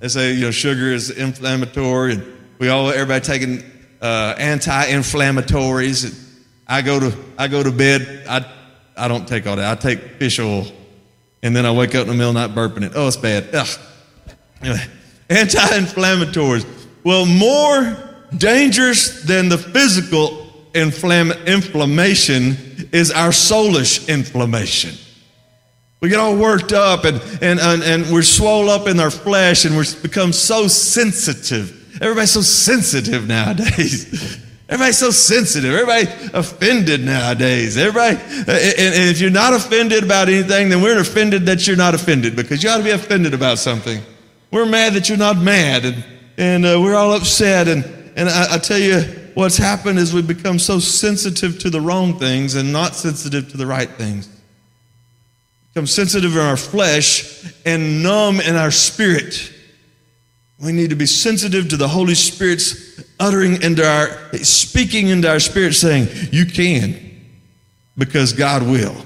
They 0.00 0.08
say, 0.08 0.32
you 0.34 0.42
know, 0.42 0.50
sugar 0.50 0.92
is 0.92 1.10
inflammatory, 1.10 2.14
and 2.14 2.37
we 2.58 2.68
all, 2.68 2.90
everybody 2.90 3.24
taking 3.24 3.62
uh, 4.00 4.34
anti-inflammatories. 4.38 6.26
I 6.66 6.82
go 6.82 7.00
to, 7.00 7.16
I 7.38 7.48
go 7.48 7.62
to 7.62 7.70
bed. 7.70 8.24
I, 8.28 8.44
I 8.96 9.08
don't 9.08 9.26
take 9.26 9.46
all 9.46 9.56
that. 9.56 9.78
I 9.78 9.80
take 9.80 10.00
fish 10.18 10.38
oil, 10.38 10.66
and 11.42 11.54
then 11.54 11.64
I 11.64 11.70
wake 11.70 11.94
up 11.94 12.02
in 12.02 12.08
the 12.08 12.14
middle 12.14 12.30
of 12.30 12.34
the 12.34 12.46
night 12.46 12.54
burping 12.56 12.84
it. 12.84 12.92
Oh, 12.94 13.06
it's 13.06 13.16
bad. 13.16 13.54
Ugh. 13.54 13.68
Anyway, 14.60 14.84
anti-inflammatories. 15.30 16.66
Well, 17.04 17.26
more 17.26 17.96
dangerous 18.36 19.22
than 19.22 19.48
the 19.48 19.58
physical 19.58 20.52
inflam- 20.72 21.46
inflammation 21.46 22.56
is 22.92 23.10
our 23.10 23.30
soulish 23.30 24.08
inflammation. 24.08 24.94
We 26.00 26.08
get 26.08 26.20
all 26.20 26.36
worked 26.36 26.72
up 26.72 27.04
and, 27.04 27.20
and, 27.42 27.58
and, 27.58 27.82
and 27.82 28.12
we're 28.12 28.22
swole 28.22 28.68
up 28.68 28.86
in 28.86 29.00
our 29.00 29.10
flesh 29.10 29.64
and 29.64 29.76
we're 29.76 29.84
become 30.02 30.32
so 30.32 30.68
sensitive. 30.68 31.77
Everybody's 32.00 32.30
so 32.30 32.42
sensitive 32.42 33.26
nowadays. 33.26 34.38
Everybody's 34.68 34.98
so 34.98 35.10
sensitive. 35.10 35.72
Everybody 35.72 36.30
offended 36.34 37.02
nowadays. 37.02 37.78
Everybody, 37.78 38.16
and, 38.16 38.48
and 38.48 39.10
if 39.10 39.18
you're 39.20 39.30
not 39.30 39.54
offended 39.54 40.04
about 40.04 40.28
anything, 40.28 40.68
then 40.68 40.82
we're 40.82 40.98
offended 40.98 41.46
that 41.46 41.66
you're 41.66 41.76
not 41.76 41.94
offended 41.94 42.36
because 42.36 42.62
you 42.62 42.68
ought 42.68 42.76
to 42.76 42.84
be 42.84 42.90
offended 42.90 43.32
about 43.32 43.58
something. 43.58 44.02
We're 44.50 44.66
mad 44.66 44.92
that 44.92 45.08
you're 45.08 45.18
not 45.18 45.38
mad, 45.38 45.84
and, 45.86 46.04
and 46.36 46.66
uh, 46.66 46.78
we're 46.82 46.94
all 46.94 47.14
upset. 47.14 47.66
And, 47.66 47.84
and 48.14 48.28
I, 48.28 48.54
I 48.54 48.58
tell 48.58 48.78
you, 48.78 49.00
what's 49.34 49.56
happened 49.56 49.98
is 49.98 50.12
we've 50.12 50.26
become 50.26 50.58
so 50.58 50.78
sensitive 50.78 51.58
to 51.60 51.70
the 51.70 51.80
wrong 51.80 52.18
things 52.18 52.54
and 52.54 52.72
not 52.72 52.94
sensitive 52.94 53.50
to 53.50 53.56
the 53.56 53.66
right 53.66 53.90
things. 53.90 54.28
Become 55.72 55.86
sensitive 55.86 56.32
in 56.32 56.40
our 56.42 56.56
flesh 56.56 57.44
and 57.64 58.02
numb 58.02 58.40
in 58.40 58.56
our 58.56 58.70
spirit. 58.70 59.52
We 60.60 60.72
need 60.72 60.90
to 60.90 60.96
be 60.96 61.06
sensitive 61.06 61.68
to 61.68 61.76
the 61.76 61.88
Holy 61.88 62.14
Spirit's 62.14 63.00
uttering 63.20 63.62
into 63.62 63.86
our, 63.86 64.34
speaking 64.38 65.08
into 65.08 65.30
our 65.30 65.38
spirit, 65.40 65.74
saying, 65.74 66.08
You 66.32 66.46
can, 66.46 66.98
because 67.96 68.32
God 68.32 68.62
will. 68.62 68.96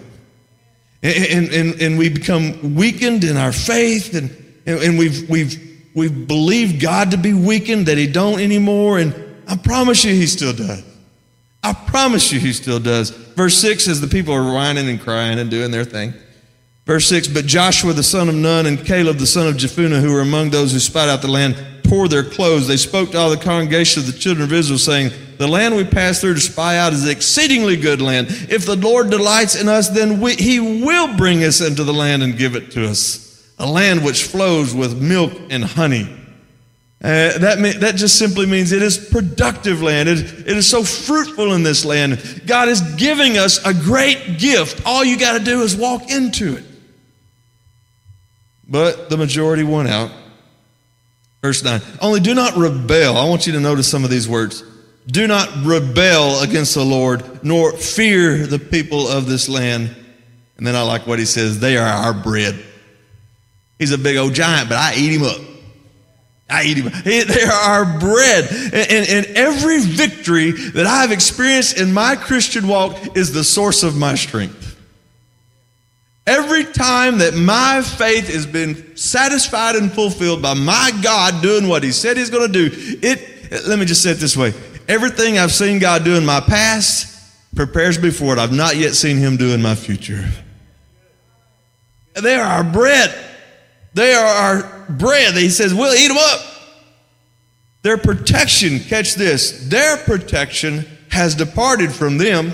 And, 1.03 1.51
and, 1.51 1.81
and 1.81 1.99
we 1.99 2.09
become 2.09 2.75
weakened 2.75 3.25
in 3.25 3.37
our 3.37 3.53
faith, 3.53 4.15
and, 4.15 4.31
and 4.67 4.99
we've, 4.99 5.29
we've, 5.29 5.91
we've 5.95 6.27
believed 6.27 6.81
God 6.81 7.11
to 7.11 7.19
be 7.19 7.35
weakened, 7.35 7.87
that 7.87 7.99
He 7.99 8.07
don't 8.07 8.41
anymore. 8.41 8.99
And 8.99 9.15
I 9.47 9.57
promise 9.57 10.05
you, 10.05 10.15
He 10.15 10.27
still 10.27 10.53
does. 10.53 10.83
I 11.63 11.75
promise 11.75 12.33
you, 12.33 12.41
He 12.41 12.53
still 12.53 12.81
does. 12.81 13.11
Verse 13.11 13.59
6 13.59 13.85
says, 13.85 14.01
The 14.01 14.07
people 14.07 14.33
are 14.33 14.55
whining 14.55 14.89
and 14.89 15.01
crying 15.01 15.39
and 15.39 15.51
doing 15.51 15.71
their 15.71 15.85
thing. 15.85 16.15
Verse 16.85 17.07
6 17.07 17.29
But 17.29 17.47
Joshua 17.47 17.93
the 17.93 18.03
son 18.03 18.29
of 18.29 18.35
Nun 18.35 18.67
and 18.67 18.85
Caleb 18.85 19.19
the 19.19 19.27
son 19.27 19.49
of 19.49 19.57
Jephunneh, 19.57 20.01
who 20.01 20.13
were 20.13 20.21
among 20.21 20.51
those 20.51 20.73
who 20.73 20.79
spied 20.79 21.09
out 21.09 21.23
the 21.23 21.29
land, 21.29 21.57
tore 21.85 22.09
their 22.09 22.25
clothes. 22.25 22.67
They 22.67 22.77
spoke 22.77 23.11
to 23.13 23.19
all 23.19 23.31
the 23.31 23.37
congregation 23.37 24.01
of 24.01 24.07
the 24.07 24.19
children 24.19 24.45
of 24.45 24.53
Israel, 24.53 24.79
saying, 24.79 25.13
The 25.39 25.47
land 25.47 25.77
we 25.77 25.85
passed 25.85 26.21
through 26.21 26.35
to 26.35 26.41
spy 26.41 26.79
out 26.79 26.93
is 26.93 27.07
exceedingly 27.07 27.77
good 27.77 28.01
land. 28.01 28.29
If 28.49 28.67
the 28.67 28.77
Lord 28.77 29.11
delights 29.11 29.61
in 29.61 29.69
us, 29.69 29.91
then 29.91 30.21
we, 30.21 30.35
he 30.35 30.59
will 30.59 31.17
bring 31.17 31.45
us 31.45 31.61
into 31.61 31.85
the 31.85 31.93
land 31.93 32.23
and 32.23 32.37
give 32.37 32.57
it 32.57 32.71
to 32.73 32.89
us, 32.89 33.53
a 33.59 33.67
land 33.67 34.05
which 34.05 34.25
flows 34.25 34.75
with 34.75 35.01
milk 35.01 35.33
and 35.51 35.65
honey. 35.65 36.19
Uh, 37.05 37.37
that, 37.39 37.59
mean, 37.59 37.81
that 37.81 37.97
just 37.97 38.17
simply 38.17 38.47
means 38.47 38.71
it 38.71 38.81
is 38.81 38.97
productive 38.97 39.83
land. 39.83 40.09
It, 40.09 40.19
it 40.19 40.57
is 40.57 40.69
so 40.69 40.85
fruitful 40.85 41.53
in 41.53 41.65
this 41.65 41.85
land. 41.85 42.43
God 42.47 42.69
is 42.69 42.81
giving 42.95 43.39
us 43.39 43.65
a 43.67 43.75
great 43.75 44.39
gift. 44.39 44.83
All 44.87 45.05
you 45.05 45.19
got 45.19 45.37
to 45.37 45.45
do 45.45 45.63
is 45.63 45.75
walk 45.75 46.11
into 46.13 46.57
it. 46.57 46.65
But 48.73 49.11
the 49.11 49.19
majority 49.19 49.65
went 49.65 49.91
out. 49.91 50.11
Verse 51.43 51.63
9. 51.63 51.83
Only 52.01 52.21
do 52.21 52.35
not 52.35 52.57
rebel. 52.57 53.19
I 53.19 53.29
want 53.29 53.47
you 53.47 53.53
to 53.53 53.61
notice 53.61 53.87
some 53.87 54.03
of 54.03 54.09
these 54.09 54.27
words. 54.27 54.65
Do 55.07 55.27
not 55.27 55.51
rebel 55.63 56.41
against 56.41 56.75
the 56.75 56.85
Lord, 56.85 57.45
nor 57.45 57.73
fear 57.73 58.47
the 58.47 58.59
people 58.59 59.07
of 59.09 59.27
this 59.27 59.47
land. 59.47 59.95
And 60.57 60.67
then 60.67 60.75
I 60.75 60.81
like 60.83 61.07
what 61.07 61.19
he 61.19 61.27
says 61.27 61.61
they 61.61 61.77
are 61.77 61.87
our 61.87 62.15
bread. 62.15 62.59
He's 63.79 63.93
a 63.93 63.99
big 63.99 64.17
old 64.17 64.33
giant, 64.33 64.71
but 64.71 64.79
I 64.79 64.95
eat 64.95 65.13
him 65.13 65.25
up. 65.25 65.41
I 66.49 66.65
eat 66.65 66.79
him. 66.79 66.87
Up. 66.87 66.95
They 67.05 67.43
are 67.43 67.53
our 67.53 67.99
bread. 67.99 68.49
And, 68.51 68.75
and, 68.75 69.09
and, 69.09 69.27
every 69.37 69.81
victory 69.81 70.53
that 70.53 70.87
I've 70.87 71.13
experienced 71.13 71.79
in 71.79 71.93
my 71.93 72.17
Christian 72.17 72.69
walk 72.69 73.19
is 73.19 73.35
the 73.35 73.45
source 73.45 73.83
of 73.83 73.97
my 73.97 74.15
strength. 74.15 74.62
Every 76.27 76.65
time 76.65 77.19
that 77.19 77.35
my 77.35 77.83
faith 77.83 78.29
has 78.29 78.47
been 78.47 78.97
satisfied 78.97 79.75
and 79.75 79.93
fulfilled 79.93 80.41
by 80.41 80.55
my 80.55 80.93
God 81.03 81.43
doing 81.43 81.67
what 81.67 81.83
He 81.83 81.91
said 81.91 82.17
He's 82.17 82.31
going 82.31 82.53
to 82.53 82.69
do, 82.71 82.71
it, 83.03 83.67
let 83.67 83.79
me 83.79 83.85
just 83.85 84.03
say 84.03 84.11
it 84.11 84.19
this 84.19 84.37
way 84.37 84.53
everything 84.89 85.39
I've 85.39 85.53
seen 85.53 85.79
God 85.79 86.05
do 86.05 86.15
in 86.17 86.25
my 86.25 86.41
past 86.41 87.09
prepares 87.55 88.01
me 88.01 88.11
for 88.11 88.33
it. 88.33 88.39
I've 88.39 88.53
not 88.53 88.77
yet 88.77 88.95
seen 88.95 89.17
Him 89.17 89.37
do 89.37 89.53
in 89.53 89.63
my 89.63 89.75
future. 89.75 90.25
They 92.15 92.35
are 92.35 92.47
our 92.47 92.65
bread. 92.65 93.15
They 93.95 94.15
are 94.15 94.25
our 94.25 94.87
bread. 94.89 95.35
He 95.35 95.49
says, 95.49 95.75
We'll 95.75 95.95
eat 95.95 96.09
them 96.09 96.19
up. 96.19 96.41
Their 97.83 97.99
protection, 97.99 98.79
catch 98.79 99.17
this, 99.17 99.69
their 99.69 99.97
protection 99.97 100.87
has 101.11 101.35
departed 101.35 101.93
from 101.93 102.17
them. 102.17 102.53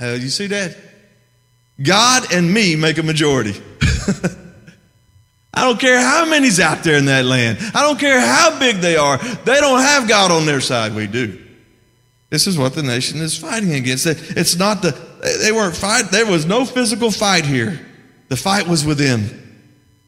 Uh, 0.00 0.18
you 0.20 0.28
see 0.28 0.48
that? 0.48 0.76
God 1.82 2.32
and 2.32 2.52
me 2.52 2.76
make 2.76 2.98
a 2.98 3.02
majority. 3.02 3.54
I 5.54 5.62
don't 5.62 5.78
care 5.78 6.00
how 6.00 6.24
many's 6.24 6.58
out 6.58 6.82
there 6.82 6.96
in 6.96 7.06
that 7.06 7.24
land. 7.24 7.58
I 7.74 7.82
don't 7.82 7.98
care 7.98 8.20
how 8.20 8.58
big 8.58 8.76
they 8.76 8.96
are. 8.96 9.18
They 9.18 9.60
don't 9.60 9.80
have 9.80 10.08
God 10.08 10.30
on 10.32 10.46
their 10.46 10.60
side. 10.60 10.94
We 10.94 11.06
do. 11.06 11.40
This 12.30 12.48
is 12.48 12.58
what 12.58 12.74
the 12.74 12.82
nation 12.82 13.20
is 13.20 13.38
fighting 13.38 13.74
against. 13.74 14.06
It's 14.06 14.56
not 14.56 14.82
the, 14.82 14.90
they 15.40 15.52
weren't 15.52 15.76
fight. 15.76 16.10
There 16.10 16.26
was 16.26 16.44
no 16.44 16.64
physical 16.64 17.12
fight 17.12 17.46
here. 17.46 17.80
The 18.28 18.36
fight 18.36 18.66
was 18.66 18.84
within. 18.84 19.42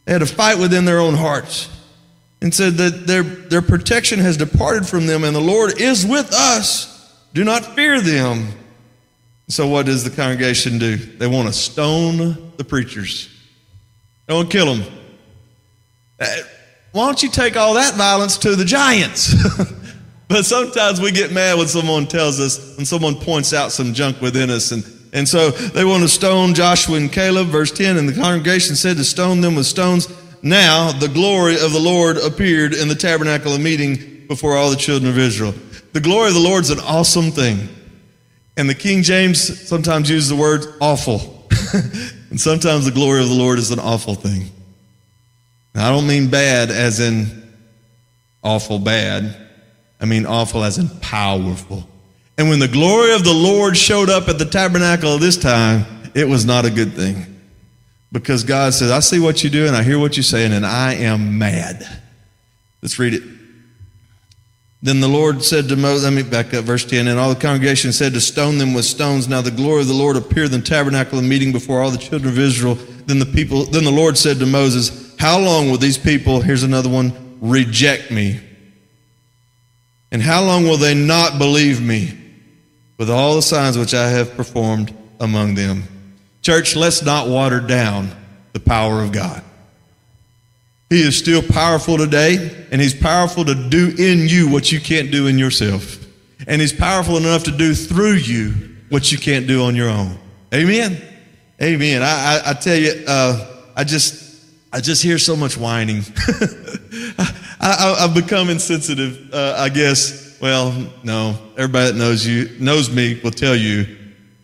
They 0.04 0.12
had 0.12 0.22
a 0.22 0.26
fight 0.26 0.58
within 0.58 0.84
their 0.84 0.98
own 0.98 1.14
hearts. 1.14 1.70
And 2.42 2.52
said 2.52 2.74
that 2.74 3.06
their, 3.06 3.22
their 3.22 3.62
protection 3.62 4.18
has 4.18 4.36
departed 4.36 4.86
from 4.86 5.06
them, 5.06 5.24
and 5.24 5.34
the 5.34 5.40
Lord 5.40 5.80
is 5.80 6.04
with 6.04 6.32
us. 6.34 6.92
Do 7.32 7.44
not 7.44 7.64
fear 7.74 8.00
them. 8.00 8.48
So, 9.48 9.68
what 9.68 9.86
does 9.86 10.02
the 10.02 10.10
congregation 10.10 10.78
do? 10.78 10.96
They 10.96 11.28
want 11.28 11.46
to 11.46 11.52
stone 11.52 12.52
the 12.56 12.64
preachers, 12.64 13.28
they 14.26 14.34
want 14.34 14.50
to 14.50 14.56
kill 14.56 14.74
them. 14.74 14.92
Uh, 16.18 16.26
why 16.92 17.04
don't 17.04 17.22
you 17.22 17.28
take 17.28 17.56
all 17.56 17.74
that 17.74 17.94
violence 17.94 18.38
to 18.38 18.56
the 18.56 18.64
giants? 18.64 19.34
but 20.28 20.46
sometimes 20.46 20.98
we 20.98 21.12
get 21.12 21.30
mad 21.30 21.58
when 21.58 21.68
someone 21.68 22.06
tells 22.06 22.40
us, 22.40 22.74
when 22.78 22.86
someone 22.86 23.16
points 23.16 23.52
out 23.52 23.70
some 23.70 23.92
junk 23.92 24.22
within 24.22 24.48
us. 24.48 24.72
And, 24.72 24.82
and 25.12 25.28
so 25.28 25.50
they 25.50 25.84
want 25.84 26.04
to 26.04 26.08
stone 26.08 26.54
Joshua 26.54 26.96
and 26.96 27.12
Caleb. 27.12 27.48
Verse 27.48 27.70
10 27.70 27.98
And 27.98 28.08
the 28.08 28.18
congregation 28.18 28.76
said 28.76 28.96
to 28.96 29.04
stone 29.04 29.42
them 29.42 29.54
with 29.56 29.66
stones. 29.66 30.08
Now 30.42 30.90
the 30.90 31.08
glory 31.08 31.56
of 31.56 31.72
the 31.72 31.80
Lord 31.80 32.16
appeared 32.16 32.72
in 32.72 32.88
the 32.88 32.94
tabernacle 32.94 33.52
of 33.52 33.60
meeting 33.60 34.24
before 34.26 34.56
all 34.56 34.70
the 34.70 34.76
children 34.76 35.10
of 35.10 35.18
Israel. 35.18 35.52
The 35.92 36.00
glory 36.00 36.28
of 36.28 36.34
the 36.34 36.40
Lord 36.40 36.64
is 36.64 36.70
an 36.70 36.80
awesome 36.80 37.30
thing. 37.30 37.68
And 38.56 38.68
the 38.70 38.74
King 38.74 39.02
James 39.02 39.68
sometimes 39.68 40.08
uses 40.10 40.30
the 40.30 40.36
word 40.36 40.64
awful. 40.80 41.46
and 42.30 42.40
sometimes 42.40 42.86
the 42.86 42.90
glory 42.90 43.22
of 43.22 43.28
the 43.28 43.34
Lord 43.34 43.58
is 43.58 43.70
an 43.70 43.78
awful 43.78 44.14
thing. 44.14 44.50
Now, 45.74 45.88
I 45.88 45.90
don't 45.90 46.06
mean 46.06 46.30
bad 46.30 46.70
as 46.70 47.00
in 47.00 47.52
awful 48.42 48.78
bad. 48.78 49.36
I 50.00 50.04
mean 50.06 50.24
awful 50.24 50.64
as 50.64 50.78
in 50.78 50.88
powerful. 51.00 51.86
And 52.38 52.48
when 52.48 52.58
the 52.58 52.68
glory 52.68 53.14
of 53.14 53.24
the 53.24 53.32
Lord 53.32 53.76
showed 53.76 54.10
up 54.10 54.28
at 54.28 54.38
the 54.38 54.44
tabernacle 54.44 55.18
this 55.18 55.36
time, 55.36 55.84
it 56.14 56.28
was 56.28 56.44
not 56.44 56.64
a 56.64 56.70
good 56.70 56.94
thing. 56.94 57.34
Because 58.12 58.44
God 58.44 58.72
says, 58.72 58.90
I 58.90 59.00
see 59.00 59.18
what 59.18 59.42
you 59.44 59.50
do 59.50 59.66
and 59.66 59.76
I 59.76 59.82
hear 59.82 59.98
what 59.98 60.16
you're 60.16 60.24
saying, 60.24 60.52
and 60.52 60.64
I 60.64 60.94
am 60.94 61.38
mad. 61.38 61.86
Let's 62.80 62.98
read 62.98 63.14
it. 63.14 63.22
Then 64.82 65.00
the 65.00 65.08
Lord 65.08 65.42
said 65.42 65.68
to 65.68 65.76
Moses, 65.76 66.04
let 66.04 66.12
me 66.12 66.22
back 66.22 66.52
up, 66.52 66.64
verse 66.64 66.84
10. 66.84 67.08
And 67.08 67.18
all 67.18 67.32
the 67.32 67.40
congregation 67.40 67.92
said 67.92 68.12
to 68.12 68.20
stone 68.20 68.58
them 68.58 68.74
with 68.74 68.84
stones. 68.84 69.26
Now 69.26 69.40
the 69.40 69.50
glory 69.50 69.80
of 69.82 69.88
the 69.88 69.94
Lord 69.94 70.16
appeared 70.16 70.52
in 70.52 70.60
the 70.60 70.66
tabernacle 70.66 71.18
of 71.18 71.24
meeting 71.24 71.52
before 71.52 71.82
all 71.82 71.90
the 71.90 71.98
children 71.98 72.32
of 72.32 72.38
Israel. 72.38 72.74
Then 73.06 73.18
the 73.18 73.26
people, 73.26 73.64
then 73.64 73.84
the 73.84 73.90
Lord 73.90 74.18
said 74.18 74.38
to 74.38 74.46
Moses, 74.46 75.16
How 75.18 75.38
long 75.38 75.70
will 75.70 75.78
these 75.78 75.98
people, 75.98 76.40
here's 76.40 76.62
another 76.62 76.88
one, 76.88 77.38
reject 77.40 78.10
me? 78.10 78.40
And 80.12 80.22
how 80.22 80.44
long 80.44 80.64
will 80.64 80.76
they 80.76 80.94
not 80.94 81.38
believe 81.38 81.80
me 81.80 82.16
with 82.98 83.10
all 83.10 83.34
the 83.34 83.42
signs 83.42 83.76
which 83.76 83.94
I 83.94 84.08
have 84.08 84.36
performed 84.36 84.96
among 85.20 85.54
them? 85.54 85.84
Church, 86.42 86.76
let's 86.76 87.02
not 87.02 87.28
water 87.28 87.60
down 87.60 88.10
the 88.52 88.60
power 88.60 89.02
of 89.02 89.10
God. 89.12 89.42
He 90.88 91.02
is 91.02 91.18
still 91.18 91.42
powerful 91.42 91.98
today, 91.98 92.66
and 92.70 92.80
He's 92.80 92.94
powerful 92.94 93.44
to 93.44 93.54
do 93.54 93.92
in 93.98 94.28
you 94.28 94.48
what 94.48 94.70
you 94.70 94.80
can't 94.80 95.10
do 95.10 95.26
in 95.26 95.38
yourself. 95.38 96.04
And 96.46 96.60
He's 96.60 96.72
powerful 96.72 97.16
enough 97.16 97.44
to 97.44 97.50
do 97.50 97.74
through 97.74 98.14
you 98.14 98.52
what 98.88 99.10
you 99.10 99.18
can't 99.18 99.46
do 99.46 99.64
on 99.64 99.74
your 99.74 99.88
own. 99.88 100.16
Amen. 100.54 101.02
Amen. 101.60 102.02
I, 102.02 102.06
I, 102.06 102.50
I 102.50 102.52
tell 102.52 102.76
you, 102.76 102.92
uh, 103.08 103.62
I 103.74 103.82
just, 103.82 104.44
I 104.72 104.80
just 104.80 105.02
hear 105.02 105.18
so 105.18 105.34
much 105.34 105.56
whining. 105.56 106.02
I, 107.58 107.96
have 108.00 108.14
become 108.14 108.48
insensitive, 108.48 109.30
uh, 109.32 109.56
I 109.58 109.70
guess. 109.70 110.38
Well, 110.40 110.86
no, 111.02 111.36
everybody 111.56 111.92
that 111.92 111.96
knows 111.96 112.26
you, 112.26 112.50
knows 112.60 112.90
me 112.90 113.18
will 113.24 113.30
tell 113.30 113.56
you, 113.56 113.86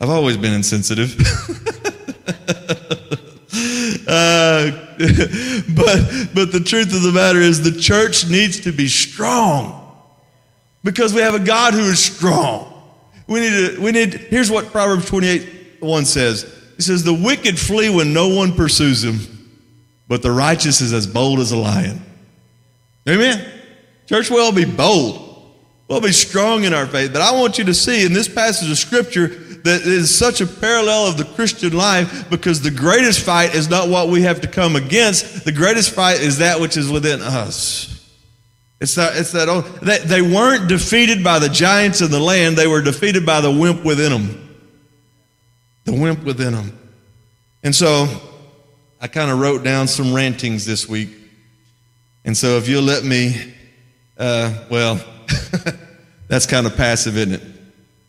I've 0.00 0.10
always 0.10 0.36
been 0.36 0.54
insensitive. 0.54 1.14
uh, 4.08 4.81
but, 5.74 6.28
but 6.32 6.52
the 6.52 6.62
truth 6.64 6.94
of 6.94 7.02
the 7.02 7.10
matter 7.12 7.40
is 7.40 7.62
the 7.62 7.80
church 7.80 8.28
needs 8.28 8.60
to 8.60 8.72
be 8.72 8.86
strong 8.86 9.92
because 10.84 11.12
we 11.12 11.20
have 11.20 11.34
a 11.34 11.44
God 11.44 11.74
who 11.74 11.80
is 11.80 11.98
strong. 11.98 12.68
We 13.26 13.40
need 13.40 13.50
to, 13.50 13.80
we 13.80 13.90
need, 13.90 14.14
here's 14.14 14.48
what 14.48 14.66
Proverbs 14.66 15.06
28 15.06 15.80
1 15.80 16.04
says. 16.04 16.44
It 16.78 16.82
says, 16.82 17.02
The 17.02 17.12
wicked 17.12 17.58
flee 17.58 17.90
when 17.90 18.12
no 18.12 18.28
one 18.28 18.52
pursues 18.52 19.02
them, 19.02 19.18
but 20.06 20.22
the 20.22 20.30
righteous 20.30 20.80
is 20.80 20.92
as 20.92 21.08
bold 21.08 21.40
as 21.40 21.50
a 21.50 21.56
lion. 21.56 22.00
Amen. 23.08 23.44
Church, 24.06 24.30
we'll 24.30 24.52
be 24.52 24.64
bold. 24.64 25.30
We'll 25.88 26.00
be 26.00 26.12
strong 26.12 26.62
in 26.62 26.72
our 26.72 26.86
faith. 26.86 27.12
But 27.12 27.22
I 27.22 27.32
want 27.32 27.58
you 27.58 27.64
to 27.64 27.74
see 27.74 28.06
in 28.06 28.12
this 28.12 28.28
passage 28.28 28.70
of 28.70 28.78
scripture 28.78 29.28
that 29.64 29.82
is 29.82 30.14
such 30.14 30.40
a 30.40 30.46
parallel 30.46 31.06
of 31.06 31.16
the 31.16 31.24
Christian 31.24 31.72
life 31.72 32.28
because 32.30 32.60
the 32.60 32.70
greatest 32.70 33.20
fight 33.20 33.54
is 33.54 33.68
not 33.68 33.88
what 33.88 34.08
we 34.08 34.22
have 34.22 34.40
to 34.40 34.48
come 34.48 34.76
against. 34.76 35.44
The 35.44 35.52
greatest 35.52 35.90
fight 35.90 36.20
is 36.20 36.38
that 36.38 36.60
which 36.60 36.76
is 36.76 36.90
within 36.90 37.20
us. 37.22 37.88
It's 38.80 38.96
that, 38.96 39.16
it's 39.16 39.30
that 39.32 39.48
old, 39.48 39.64
they, 39.80 39.98
they 39.98 40.22
weren't 40.22 40.68
defeated 40.68 41.22
by 41.22 41.38
the 41.38 41.48
giants 41.48 42.00
in 42.00 42.10
the 42.10 42.18
land, 42.18 42.56
they 42.56 42.66
were 42.66 42.82
defeated 42.82 43.24
by 43.24 43.40
the 43.40 43.50
wimp 43.50 43.84
within 43.84 44.10
them. 44.10 44.56
The 45.84 45.92
wimp 45.92 46.24
within 46.24 46.52
them. 46.52 46.76
And 47.62 47.74
so 47.74 48.08
I 49.00 49.06
kind 49.06 49.30
of 49.30 49.38
wrote 49.38 49.62
down 49.62 49.86
some 49.86 50.12
rantings 50.12 50.66
this 50.66 50.88
week. 50.88 51.10
And 52.24 52.36
so 52.36 52.56
if 52.56 52.68
you'll 52.68 52.82
let 52.82 53.04
me, 53.04 53.54
uh, 54.18 54.64
well, 54.68 55.00
that's 56.28 56.46
kind 56.46 56.66
of 56.66 56.76
passive, 56.76 57.16
isn't 57.16 57.34
it? 57.34 57.51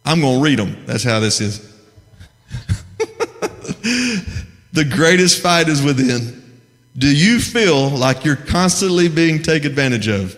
I'm 0.06 0.22
going 0.22 0.40
to 0.40 0.44
read 0.44 0.60
them. 0.60 0.84
That's 0.86 1.04
how 1.04 1.20
this 1.20 1.40
is. 1.40 1.60
the 4.74 4.86
greatest 4.86 5.42
fight 5.42 5.70
is 5.70 5.82
within. 5.82 6.42
Do 6.98 7.08
you 7.08 7.40
feel 7.40 7.90
like 7.90 8.26
you're 8.26 8.36
constantly 8.36 9.08
being 9.08 9.42
taken 9.42 9.72
advantage 9.72 10.08
of? 10.08 10.38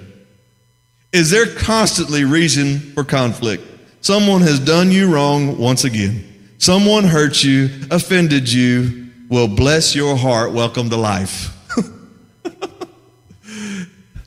Is 1.11 1.31
there 1.31 1.47
constantly 1.47 2.25
reason 2.25 2.79
for 2.93 3.03
conflict? 3.03 3.63
Someone 4.01 4.41
has 4.41 4.59
done 4.59 4.91
you 4.91 5.13
wrong 5.13 5.57
once 5.57 5.83
again. 5.83 6.53
Someone 6.59 7.03
hurt 7.03 7.43
you, 7.43 7.69
offended 7.89 8.51
you. 8.51 9.09
Well, 9.29 9.47
bless 9.47 9.95
your 9.95 10.15
heart. 10.15 10.51
Welcome 10.51 10.89
to 10.91 10.97
life. 10.97 11.51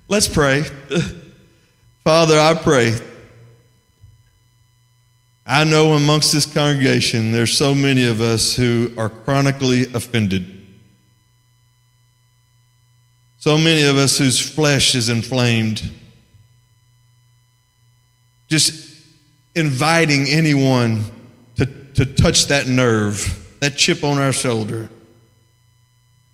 Let's 0.08 0.26
pray. 0.26 0.64
Father, 2.04 2.38
I 2.38 2.54
pray 2.54 2.94
I 5.50 5.64
know 5.64 5.94
amongst 5.94 6.30
this 6.34 6.44
congregation, 6.44 7.32
there's 7.32 7.56
so 7.56 7.74
many 7.74 8.06
of 8.06 8.20
us 8.20 8.54
who 8.54 8.92
are 8.98 9.08
chronically 9.08 9.84
offended. 9.94 10.46
So 13.38 13.56
many 13.56 13.84
of 13.84 13.96
us 13.96 14.18
whose 14.18 14.38
flesh 14.38 14.94
is 14.94 15.08
inflamed. 15.08 15.90
Just 18.48 19.06
inviting 19.54 20.26
anyone 20.26 21.04
to, 21.56 21.64
to 21.94 22.04
touch 22.04 22.48
that 22.48 22.66
nerve, 22.66 23.56
that 23.60 23.74
chip 23.74 24.04
on 24.04 24.18
our 24.18 24.34
shoulder. 24.34 24.90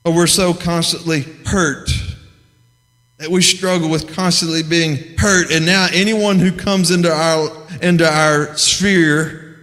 Or 0.05 0.13
we're 0.13 0.27
so 0.27 0.53
constantly 0.53 1.21
hurt 1.47 1.89
that 3.19 3.31
we 3.31 3.43
struggle 3.43 3.89
with 3.89 4.15
constantly 4.15 4.63
being 4.63 5.17
hurt. 5.19 5.51
And 5.53 5.65
now 5.65 5.89
anyone 5.93 6.39
who 6.39 6.53
comes 6.53 6.91
into 6.91 7.13
our 7.13 7.49
into 7.81 8.09
our 8.09 8.57
sphere, 8.57 9.59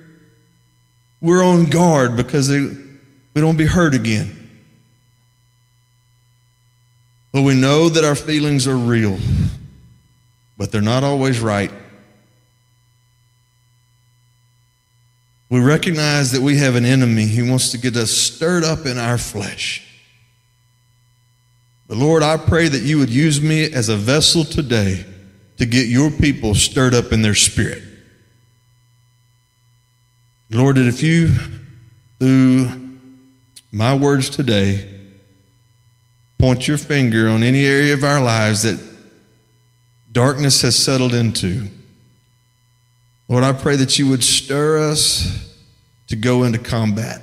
we're 1.22 1.44
on 1.44 1.66
guard 1.66 2.16
because 2.16 2.48
they, 2.48 2.60
we 2.60 3.42
don't 3.42 3.58
be 3.58 3.66
hurt 3.66 3.94
again. 3.94 4.38
But 7.32 7.44
we 7.44 7.56
know 7.56 7.88
that 7.90 8.04
our 8.04 8.16
feelings 8.16 8.68
are 8.68 8.76
real, 8.76 9.18
but 10.58 10.72
they're 10.72 10.82
not 10.82 11.04
always 11.04 11.40
right. 11.40 11.72
We 15.50 15.60
recognize 15.60 16.32
that 16.32 16.42
we 16.42 16.58
have 16.58 16.76
an 16.76 16.86
enemy 16.86 17.28
who 17.28 17.50
wants 17.50 17.72
to 17.72 17.78
get 17.78 17.96
us 17.98 18.12
stirred 18.12 18.64
up 18.64 18.86
in 18.86 18.98
our 18.98 19.18
flesh. 19.18 19.91
But 21.92 21.98
Lord, 21.98 22.24
I 22.24 22.38
pray 22.38 22.70
that 22.70 22.84
you 22.84 23.00
would 23.00 23.10
use 23.10 23.42
me 23.42 23.66
as 23.66 23.90
a 23.90 23.98
vessel 23.98 24.46
today 24.46 25.06
to 25.58 25.66
get 25.66 25.88
your 25.88 26.10
people 26.10 26.56
stirred 26.56 26.94
up 26.94 27.12
in 27.12 27.22
their 27.22 27.36
spirit. 27.36 27.84
Lord, 30.50 30.78
that 30.78 30.88
if 30.88 31.04
you, 31.04 31.32
through 32.18 32.98
my 33.74 33.94
words 33.94 34.30
today, 34.30 34.88
point 36.38 36.66
your 36.66 36.78
finger 36.78 37.28
on 37.28 37.44
any 37.44 37.66
area 37.66 37.94
of 37.94 38.06
our 38.06 38.22
lives 38.22 38.64
that 38.64 38.82
darkness 40.14 40.62
has 40.62 40.78
settled 40.78 41.14
into, 41.14 41.68
Lord, 43.28 43.44
I 43.44 43.52
pray 43.52 43.76
that 43.76 44.00
you 44.00 44.08
would 44.08 44.24
stir 44.24 44.90
us 44.90 45.54
to 46.08 46.16
go 46.16 46.44
into 46.44 46.58
combat 46.58 47.22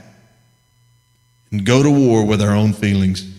and 1.52 1.64
go 1.64 1.82
to 1.82 1.90
war 1.90 2.26
with 2.26 2.42
our 2.42 2.54
own 2.54 2.74
feelings. 2.74 3.37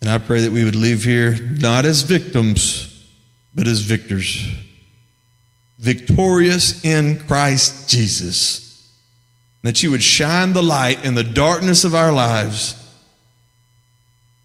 And 0.00 0.10
I 0.10 0.18
pray 0.18 0.42
that 0.42 0.52
we 0.52 0.64
would 0.64 0.76
leave 0.76 1.04
here 1.04 1.38
not 1.58 1.84
as 1.84 2.02
victims, 2.02 3.06
but 3.54 3.66
as 3.66 3.80
victors. 3.80 4.46
Victorious 5.78 6.84
in 6.84 7.18
Christ 7.26 7.88
Jesus. 7.88 8.90
That 9.62 9.82
you 9.82 9.90
would 9.90 10.02
shine 10.02 10.52
the 10.52 10.62
light 10.62 11.04
in 11.04 11.14
the 11.14 11.24
darkness 11.24 11.84
of 11.84 11.94
our 11.94 12.12
lives. 12.12 12.76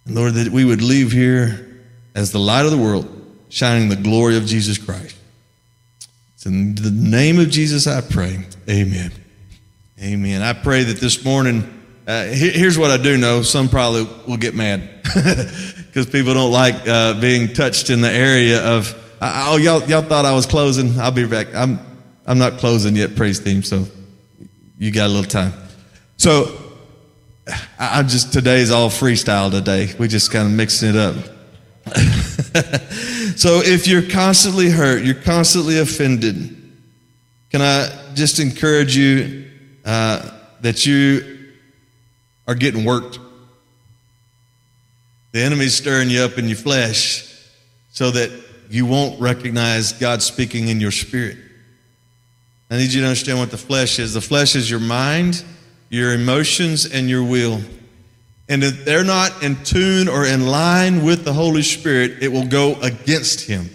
And 0.05 0.15
Lord, 0.15 0.33
that 0.33 0.49
we 0.49 0.65
would 0.65 0.81
leave 0.81 1.11
here 1.11 1.83
as 2.15 2.31
the 2.31 2.39
light 2.39 2.65
of 2.65 2.71
the 2.71 2.77
world, 2.77 3.09
shining 3.49 3.89
the 3.89 3.95
glory 3.95 4.37
of 4.37 4.45
Jesus 4.45 4.77
Christ. 4.77 5.15
It's 6.35 6.45
in 6.45 6.75
the 6.75 6.91
name 6.91 7.39
of 7.39 7.49
Jesus 7.49 7.87
I 7.87 8.01
pray. 8.01 8.45
Amen. 8.69 9.11
Amen. 10.01 10.41
I 10.41 10.53
pray 10.53 10.83
that 10.83 10.99
this 10.99 11.23
morning 11.23 11.84
uh, 12.07 12.25
here's 12.25 12.77
what 12.77 12.91
I 12.91 12.97
do 12.97 13.17
know. 13.17 13.41
Some 13.41 13.67
probably 13.67 14.07
will 14.27 14.37
get 14.37 14.53
mad 14.53 15.01
because 15.03 16.05
people 16.05 16.33
don't 16.35 16.51
like 16.51 16.87
uh, 16.87 17.19
being 17.19 17.53
touched 17.53 17.89
in 17.89 18.01
the 18.01 18.11
area 18.11 18.63
of. 18.63 19.01
Oh, 19.21 19.57
y'all, 19.57 19.81
y'all 19.85 20.03
thought 20.03 20.25
I 20.25 20.35
was 20.35 20.45
closing. 20.45 20.99
I'll 20.99 21.09
be 21.09 21.25
back. 21.25 21.53
I'm, 21.55 21.79
I'm 22.27 22.37
not 22.37 22.59
closing 22.59 22.95
yet, 22.95 23.15
praise 23.15 23.39
team. 23.39 23.63
So 23.63 23.85
you 24.77 24.91
got 24.91 25.07
a 25.07 25.09
little 25.09 25.23
time. 25.23 25.53
So 26.17 26.55
I, 27.79 27.99
am 27.99 28.07
just 28.07 28.33
today's 28.33 28.71
all 28.71 28.89
freestyle 28.89 29.49
today. 29.49 29.93
We 29.97 30.07
just 30.07 30.31
kind 30.31 30.47
of 30.47 30.53
mixing 30.53 30.89
it 30.89 30.95
up. 30.95 31.15
so 33.35 33.61
if 33.63 33.87
you're 33.87 34.07
constantly 34.07 34.69
hurt, 34.69 35.03
you're 35.03 35.15
constantly 35.15 35.79
offended. 35.79 36.51
Can 37.49 37.61
I 37.61 37.89
just 38.13 38.39
encourage 38.39 38.95
you 38.95 39.45
uh, 39.85 40.31
that 40.61 40.85
you 40.85 41.34
are 42.47 42.55
getting 42.55 42.85
worked. 42.85 43.19
The 45.31 45.41
enemy's 45.41 45.75
stirring 45.75 46.09
you 46.09 46.21
up 46.21 46.37
in 46.37 46.47
your 46.47 46.57
flesh 46.57 47.31
so 47.91 48.11
that 48.11 48.31
you 48.69 48.85
won't 48.85 49.19
recognize 49.19 49.93
God 49.93 50.21
speaking 50.21 50.69
in 50.69 50.79
your 50.79 50.91
spirit. 50.91 51.37
I 52.69 52.77
need 52.77 52.93
you 52.93 53.01
to 53.01 53.07
understand 53.07 53.39
what 53.39 53.51
the 53.51 53.57
flesh 53.57 53.99
is. 53.99 54.13
The 54.13 54.21
flesh 54.21 54.55
is 54.55 54.69
your 54.69 54.79
mind, 54.79 55.43
your 55.89 56.13
emotions, 56.13 56.85
and 56.85 57.09
your 57.09 57.23
will. 57.23 57.61
And 58.47 58.63
if 58.63 58.85
they're 58.85 59.03
not 59.03 59.43
in 59.43 59.63
tune 59.63 60.07
or 60.07 60.25
in 60.25 60.47
line 60.47 61.03
with 61.03 61.25
the 61.25 61.33
Holy 61.33 61.63
Spirit, 61.63 62.23
it 62.23 62.31
will 62.31 62.47
go 62.47 62.75
against 62.81 63.41
Him. 63.41 63.69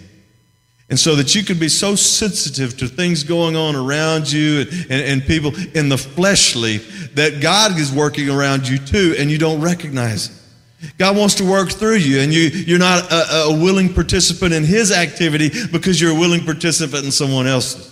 And 0.91 0.99
so 0.99 1.15
that 1.15 1.33
you 1.33 1.43
can 1.43 1.57
be 1.57 1.69
so 1.69 1.95
sensitive 1.95 2.77
to 2.79 2.87
things 2.87 3.23
going 3.23 3.55
on 3.55 3.77
around 3.77 4.29
you 4.29 4.59
and, 4.59 4.69
and, 4.91 5.01
and, 5.01 5.25
people 5.25 5.55
in 5.73 5.87
the 5.87 5.97
fleshly 5.97 6.79
that 7.15 7.41
God 7.41 7.79
is 7.79 7.93
working 7.93 8.29
around 8.29 8.67
you 8.67 8.77
too 8.77 9.15
and 9.17 9.31
you 9.31 9.37
don't 9.37 9.61
recognize 9.61 10.29
it. 10.29 10.93
God 10.97 11.15
wants 11.15 11.35
to 11.35 11.45
work 11.45 11.71
through 11.71 11.95
you 11.95 12.19
and 12.19 12.33
you, 12.33 12.49
you're 12.49 12.77
not 12.77 13.09
a, 13.09 13.43
a 13.43 13.63
willing 13.63 13.93
participant 13.93 14.53
in 14.53 14.65
His 14.65 14.91
activity 14.91 15.49
because 15.71 16.01
you're 16.01 16.11
a 16.11 16.19
willing 16.19 16.43
participant 16.43 17.05
in 17.05 17.11
someone 17.11 17.47
else's. 17.47 17.89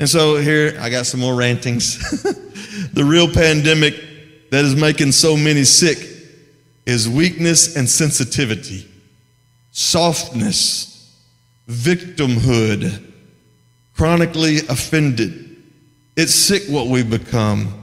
And 0.00 0.08
so 0.08 0.38
here, 0.38 0.76
I 0.80 0.90
got 0.90 1.06
some 1.06 1.20
more 1.20 1.36
rantings. 1.36 2.22
the 2.94 3.04
real 3.04 3.32
pandemic 3.32 3.94
that 4.50 4.64
is 4.64 4.74
making 4.74 5.12
so 5.12 5.36
many 5.36 5.62
sick 5.62 5.98
is 6.84 7.08
weakness 7.08 7.76
and 7.76 7.88
sensitivity, 7.88 8.88
softness, 9.70 10.87
victimhood, 11.68 13.04
chronically 13.94 14.58
offended. 14.68 15.56
It's 16.16 16.34
sick 16.34 16.64
what 16.68 16.88
we've 16.88 17.08
become. 17.08 17.74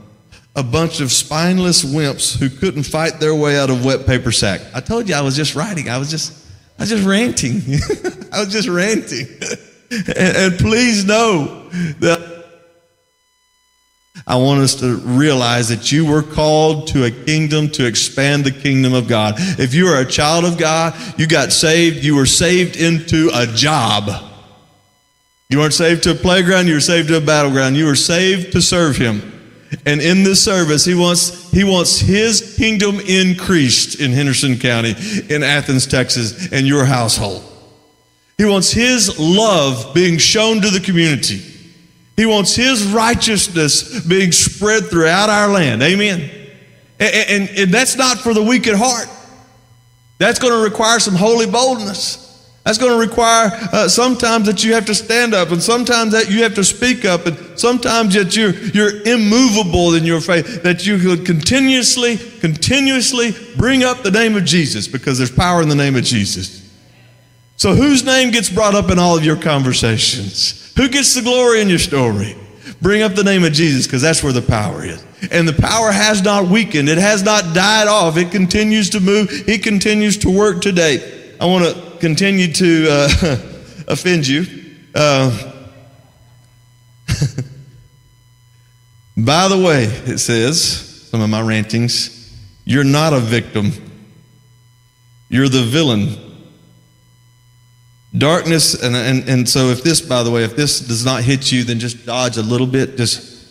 A 0.58 0.64
bunch 0.64 1.02
of 1.02 1.12
spineless 1.12 1.84
wimps 1.84 2.38
who 2.38 2.50
couldn't 2.50 2.84
fight 2.84 3.20
their 3.20 3.36
way 3.36 3.58
out 3.60 3.70
of 3.70 3.86
wet 3.86 4.06
paper 4.06 4.32
sack. 4.32 4.62
I 4.74 4.80
told 4.80 5.08
you 5.08 5.16
I 5.16 5.22
was 5.22 5.36
just 5.36 5.56
writing. 5.56 5.90
I 5.90 5.98
was 5.98 6.10
just, 6.10 6.48
I 6.80 6.84
was 6.84 6.90
just 6.90 7.06
ranting. 7.06 7.62
I 8.32 8.40
was 8.40 8.52
just 8.52 8.68
ranting. 8.68 9.28
and, 9.92 10.38
and 10.38 10.60
please 10.60 11.06
know 11.06 11.70
that 12.00 12.35
I 14.28 14.38
want 14.38 14.62
us 14.62 14.76
to 14.76 14.96
realize 14.98 15.70
that 15.70 15.92
you 15.92 16.06
were 16.06 16.24
called 16.24 16.88
to 16.88 17.06
a 17.06 17.12
kingdom 17.12 17.70
to 17.72 17.86
expand 17.86 18.44
the 18.44 18.52
kingdom 18.52 18.94
of 18.94 19.08
God. 19.08 19.36
If 19.38 19.76
you 19.76 19.88
are 19.88 20.02
a 20.02 20.06
child 20.06 20.46
of 20.46 20.58
God, 20.58 20.96
you 21.20 21.28
got 21.28 21.52
saved, 21.52 22.04
you 22.04 22.16
were 22.16 22.26
saved 22.26 22.76
into 22.76 23.30
a 23.34 23.46
job. 23.46 24.10
You 25.50 25.60
weren't 25.60 25.76
saved 25.76 26.04
to 26.04 26.12
a 26.12 26.16
playground, 26.16 26.68
you 26.68 26.74
were 26.74 26.80
saved 26.80 27.10
to 27.10 27.18
a 27.18 27.22
battleground. 27.22 27.78
You 27.78 27.86
were 27.86 27.96
saved 27.96 28.52
to 28.54 28.62
serve 28.62 28.98
him. 28.98 29.32
And 29.86 30.02
in 30.02 30.24
this 30.24 30.44
service, 30.44 30.86
he 30.86 30.96
wants, 30.96 31.52
he 31.52 31.64
wants 31.64 32.00
his 32.00 32.56
kingdom 32.58 33.00
increased 33.02 34.00
in 34.00 34.12
Henderson 34.12 34.58
County, 34.58 34.96
in 35.30 35.44
Athens, 35.44 35.86
Texas, 35.86 36.52
and 36.52 36.66
your 36.66 36.86
household. 36.86 37.44
He 38.38 38.46
wants 38.46 38.72
his 38.72 39.20
love 39.20 39.94
being 39.94 40.18
shown 40.18 40.62
to 40.62 40.70
the 40.70 40.80
community. 40.80 41.55
He 42.16 42.26
wants 42.26 42.56
his 42.56 42.86
righteousness 42.86 44.06
being 44.06 44.32
spread 44.32 44.86
throughout 44.86 45.30
our 45.30 45.50
land. 45.50 45.84
Amen. 45.84 46.30
And, 47.00 47.14
and, 47.30 47.50
and 47.58 47.74
that's 47.74 47.96
not 47.96 48.20
for 48.20 48.34
the 48.34 48.44
weak 48.44 48.68
at 48.68 48.76
heart. 48.76 49.10
That's 50.18 50.40
going 50.40 50.54
to 50.54 50.64
require 50.64 51.00
some 51.00 51.16
holy 51.16 51.46
boldness. 51.46 52.22
That's 52.64 52.80
going 52.80 52.94
to 52.94 52.98
require 52.98 53.52
uh, 53.72 53.88
sometimes 53.88 54.48
that 54.48 54.64
you 54.64 54.74
have 54.74 54.88
to 54.88 54.96
stand 54.96 55.36
up, 55.36 55.52
and 55.52 55.62
sometimes 55.62 56.14
that 56.14 56.32
you 56.32 56.42
have 56.42 56.56
to 56.56 56.64
speak 56.64 57.06
up, 57.06 57.28
and 57.28 57.38
sometimes 57.60 58.16
that 58.16 58.36
you're, 58.36 58.56
you're 58.56 59.04
immovable 59.04 59.94
in 59.94 60.04
your 60.04 60.20
faith, 60.20 60.64
that 60.64 60.84
you 60.84 60.98
could 60.98 61.28
continuously, 61.28 62.18
continuously 62.40 63.36
bring 63.56 63.84
up 63.84 64.02
the 64.02 64.10
name 64.10 64.36
of 64.36 64.46
Jesus 64.46 64.88
because 64.88 65.20
there's 65.20 65.30
power 65.30 65.62
in 65.62 65.70
the 65.70 65.76
name 65.76 65.96
of 65.96 66.04
Jesus. 66.04 66.65
So, 67.58 67.74
whose 67.74 68.04
name 68.04 68.32
gets 68.32 68.50
brought 68.50 68.76
up 68.76 68.90
in 68.92 69.00
all 69.00 69.18
of 69.18 69.24
your 69.24 69.38
conversations? 69.38 70.74
Who 70.76 70.90
gets 70.90 71.14
the 71.16 71.22
glory 71.22 71.62
in 71.62 71.70
your 71.70 71.80
story? 71.80 72.36
Bring 72.82 73.02
up 73.02 73.14
the 73.16 73.24
name 73.24 73.46
of 73.46 73.54
Jesus 73.54 73.88
because 73.88 74.02
that's 74.02 74.22
where 74.22 74.34
the 74.34 74.42
power 74.42 74.84
is. 74.84 75.04
And 75.32 75.48
the 75.48 75.54
power 75.54 75.92
has 75.92 76.22
not 76.22 76.48
weakened, 76.48 76.90
it 76.90 76.98
has 76.98 77.24
not 77.24 77.56
died 77.56 77.88
off. 77.88 78.18
It 78.18 78.32
continues 78.32 78.90
to 78.92 79.00
move, 79.00 79.30
it 79.48 79.64
continues 79.64 80.18
to 80.20 80.30
work 80.30 80.62
today. 80.62 81.34
I 81.40 81.46
want 81.46 81.66
to 81.66 81.98
continue 82.00 82.52
to 82.54 82.88
uh, 82.90 83.10
offend 83.88 84.28
you. 84.28 84.46
Uh, 84.94 85.32
by 89.18 89.48
the 89.48 89.58
way, 89.58 89.86
it 89.86 90.20
says, 90.20 91.08
some 91.10 91.22
of 91.22 91.30
my 91.30 91.42
rantings, 91.42 92.36
you're 92.66 92.84
not 92.84 93.14
a 93.14 93.20
victim, 93.20 93.72
you're 95.30 95.50
the 95.50 95.64
villain. 95.64 96.25
Darkness, 98.18 98.82
and, 98.82 98.96
and, 98.96 99.28
and 99.28 99.50
so 99.50 99.70
if 99.70 99.84
this, 99.84 100.00
by 100.02 100.24
the 100.24 100.32
way, 100.32 100.44
if 100.44 100.56
this 100.56 100.80
does 100.80 101.04
not 101.04 101.24
hit 101.24 101.52
you, 101.52 101.64
then 101.64 101.80
just 101.80 102.06
dodge 102.06 102.38
a 102.38 102.42
little 102.42 102.68
bit. 102.68 102.98
Just, 102.98 103.48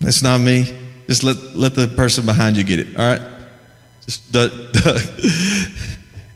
it's 0.00 0.22
not 0.22 0.40
me. 0.40 0.76
Just 1.06 1.24
let, 1.24 1.36
let 1.56 1.74
the 1.74 1.88
person 1.88 2.26
behind 2.26 2.56
you 2.56 2.64
get 2.64 2.80
it, 2.80 2.96
all 2.98 3.06
right? 3.06 3.22
Just, 4.04 4.22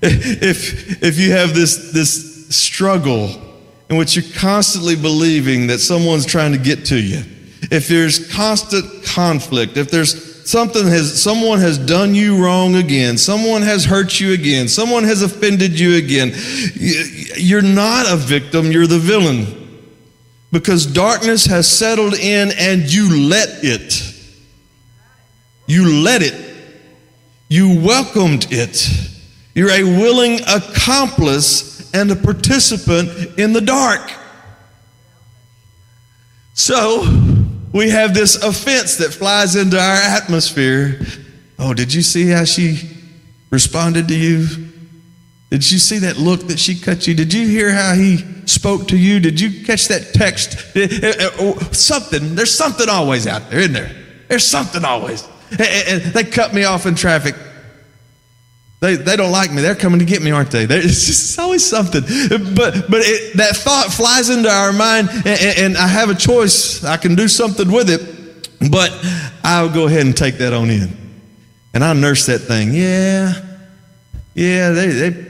if, 0.03 1.03
if 1.03 1.19
you 1.19 1.33
have 1.33 1.55
this, 1.55 1.93
this 1.93 2.49
struggle 2.49 3.31
in 3.91 3.97
which 3.97 4.17
you're 4.17 4.33
constantly 4.35 4.97
believing 4.97 5.67
that 5.67 5.79
someone's 5.79 6.25
trying 6.25 6.53
to 6.53 6.59
get 6.59 6.87
to 6.87 6.99
you, 6.99 7.23
if 7.71 7.89
there's 7.89 8.33
constant 8.33 9.05
conflict, 9.05 9.77
if 9.77 9.91
there's 9.91 10.32
something 10.53 10.87
has 10.87 11.21
someone 11.21 11.59
has 11.61 11.79
done 11.79 12.15
you 12.15 12.45
wrong 12.45 12.77
again. 12.77 13.17
Someone 13.17 13.63
has 13.63 13.87
hurt 13.87 14.21
you 14.21 14.35
again. 14.35 14.69
Someone 14.69 15.03
has 15.05 15.23
offended 15.23 15.81
you 15.81 15.97
again. 15.97 16.33
You're 17.37 17.63
not 17.63 18.05
a 18.07 18.17
victim 18.17 18.71
you're 18.71 18.87
the 18.87 18.99
villain. 18.99 19.59
Because 20.53 20.85
darkness 20.85 21.47
has 21.47 21.67
settled 21.67 22.13
in 22.13 22.53
and 22.59 22.83
you 22.83 23.29
let 23.29 23.65
it. 23.65 24.15
You 25.67 26.03
let 26.03 26.21
it. 26.23 26.35
You 27.49 27.81
welcomed 27.81 28.49
it. 28.51 28.91
You're 29.55 29.71
a 29.71 29.83
willing 29.83 30.41
accomplice 30.47 31.91
and 31.95 32.11
a 32.11 32.17
participant 32.17 33.39
in 33.39 33.55
the 33.55 33.63
dark. 33.63 34.13
So 36.53 37.05
we 37.73 37.91
have 37.91 38.15
this 38.15 38.37
offense 38.37 38.97
that 38.97 39.13
flies 39.13 39.57
into 39.57 39.79
our 39.79 39.95
atmosphere. 39.95 41.01
Oh, 41.59 41.75
did 41.75 41.93
you 41.93 42.03
see 42.03 42.29
how 42.29 42.45
she 42.45 42.91
responded 43.51 44.09
to 44.09 44.15
you? 44.15 44.47
Did 45.51 45.71
you 45.71 45.79
see 45.79 45.99
that 45.99 46.17
look 46.17 46.49
that 46.49 46.59
she 46.59 46.79
cut 46.79 47.07
you? 47.07 47.15
Did 47.15 47.33
you 47.35 47.47
hear 47.47 47.71
how 47.73 47.95
he 47.95 48.25
spoke 48.47 48.89
to 48.89 48.97
you? 48.97 49.21
Did 49.21 49.39
you 49.39 49.65
catch 49.65 49.89
that 49.89 50.15
text? 50.15 50.59
Eh, 50.75 50.89
eh, 50.91 51.13
eh, 51.19 51.31
oh, 51.39 51.59
something. 51.73 52.35
There's 52.35 52.57
something 52.57 52.89
always 52.89 53.27
out 53.27 53.51
there, 53.51 53.61
isn't 53.61 53.75
there? 53.75 53.91
There's 54.29 54.47
something 54.47 54.85
always. 54.85 55.29
They 55.51 56.25
cut 56.25 56.55
me 56.55 56.65
off 56.65 56.87
in 56.87 56.95
traffic. 56.95 57.35
They, 58.83 58.97
they 58.97 59.15
don't 59.15 59.31
like 59.31 59.53
me. 59.53 59.63
They're 59.63 59.77
coming 59.77 60.01
to 60.01 60.05
get 60.05 60.23
me, 60.23 60.33
aren't 60.33 60.51
they? 60.51 60.65
It's 60.69 61.07
just 61.07 61.39
always 61.39 61.65
something. 61.65 62.03
But, 62.03 62.91
but 62.91 63.01
it, 63.03 63.37
that 63.37 63.55
thought 63.55 63.93
flies 63.93 64.29
into 64.29 64.51
our 64.51 64.73
mind, 64.73 65.09
and, 65.25 65.59
and 65.59 65.77
I 65.77 65.87
have 65.87 66.11
a 66.11 66.17
choice. 66.17 66.83
I 66.83 66.97
can 66.97 67.15
do 67.15 67.29
something 67.29 67.71
with 67.71 67.89
it, 67.89 68.51
but 68.73 68.91
I'll 69.45 69.73
go 69.73 69.87
ahead 69.87 70.05
and 70.05 70.17
take 70.17 70.39
that 70.39 70.53
on 70.53 70.69
in. 70.69 70.97
And 71.73 71.85
I 71.85 71.93
nurse 71.93 72.27
that 72.27 72.41
thing. 72.41 72.75
Yeah, 72.75 73.35
yeah, 74.35 74.71
they, 74.71 74.89
they, 74.89 75.27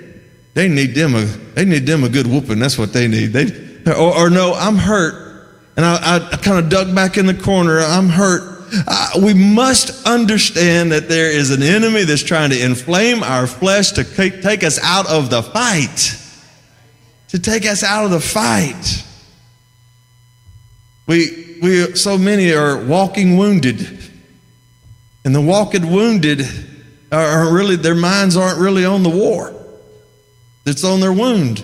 they, 0.55 0.69
need, 0.69 0.95
them 0.95 1.15
a, 1.15 1.25
they 1.55 1.67
need 1.67 1.85
them 1.85 2.05
a 2.05 2.09
good 2.09 2.27
whooping. 2.27 2.59
That's 2.59 2.79
what 2.79 2.95
they 2.95 3.07
need. 3.07 3.35
They, 3.35 3.93
or, 3.93 4.17
or 4.17 4.31
no, 4.31 4.55
I'm 4.55 4.77
hurt. 4.77 5.51
And 5.77 5.85
I, 5.85 5.97
I, 5.97 6.29
I 6.33 6.37
kind 6.39 6.59
of 6.59 6.71
dug 6.71 6.95
back 6.95 7.19
in 7.19 7.27
the 7.27 7.35
corner. 7.35 7.81
I'm 7.81 8.09
hurt 8.09 8.52
we 9.23 9.35
must 9.35 10.07
understand 10.07 10.93
that 10.93 11.09
there 11.09 11.31
is 11.31 11.51
an 11.51 11.63
enemy 11.63 12.05
that's 12.05 12.23
trying 12.23 12.51
to 12.51 12.65
inflame 12.65 13.23
our 13.23 13.47
flesh 13.47 13.93
to 13.93 14.05
take 14.05 14.65
us 14.65 14.79
out 14.83 15.09
of 15.11 15.31
the 15.31 15.43
fight. 15.43 16.19
To 17.29 17.39
take 17.39 17.67
us 17.67 17.83
out 17.83 18.05
of 18.05 18.11
the 18.11 18.21
fight. 18.21 19.05
We, 21.07 21.59
we, 21.63 21.95
so 21.97 22.17
many 22.17 22.53
are 22.53 22.85
walking 22.85 23.37
wounded. 23.37 23.99
And 25.25 25.35
the 25.35 25.41
walking 25.41 25.91
wounded 25.91 26.47
are 27.11 27.53
really, 27.53 27.77
their 27.77 27.95
minds 27.95 28.37
aren't 28.37 28.59
really 28.59 28.85
on 28.85 29.03
the 29.03 29.11
war, 29.11 29.55
it's 30.65 30.85
on 30.85 31.01
their 31.01 31.13
wound. 31.13 31.63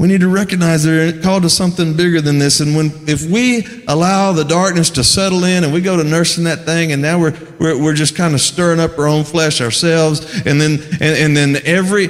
We 0.00 0.08
need 0.08 0.22
to 0.22 0.28
recognize 0.28 0.82
they're 0.82 1.20
called 1.20 1.42
to 1.42 1.50
something 1.50 1.94
bigger 1.94 2.22
than 2.22 2.38
this. 2.38 2.60
And 2.60 2.74
when, 2.74 2.90
if 3.06 3.28
we 3.28 3.66
allow 3.86 4.32
the 4.32 4.46
darkness 4.46 4.88
to 4.92 5.04
settle 5.04 5.44
in 5.44 5.62
and 5.62 5.74
we 5.74 5.82
go 5.82 5.94
to 5.94 6.02
nursing 6.02 6.44
that 6.44 6.64
thing 6.64 6.92
and 6.92 7.02
now 7.02 7.20
we're, 7.20 7.38
we're, 7.58 7.78
we're 7.78 7.92
just 7.92 8.16
kind 8.16 8.32
of 8.32 8.40
stirring 8.40 8.80
up 8.80 8.98
our 8.98 9.06
own 9.06 9.24
flesh 9.24 9.60
ourselves. 9.60 10.46
And 10.46 10.58
then, 10.58 10.80
and, 11.02 11.02
and 11.02 11.36
then 11.36 11.56
every, 11.66 12.08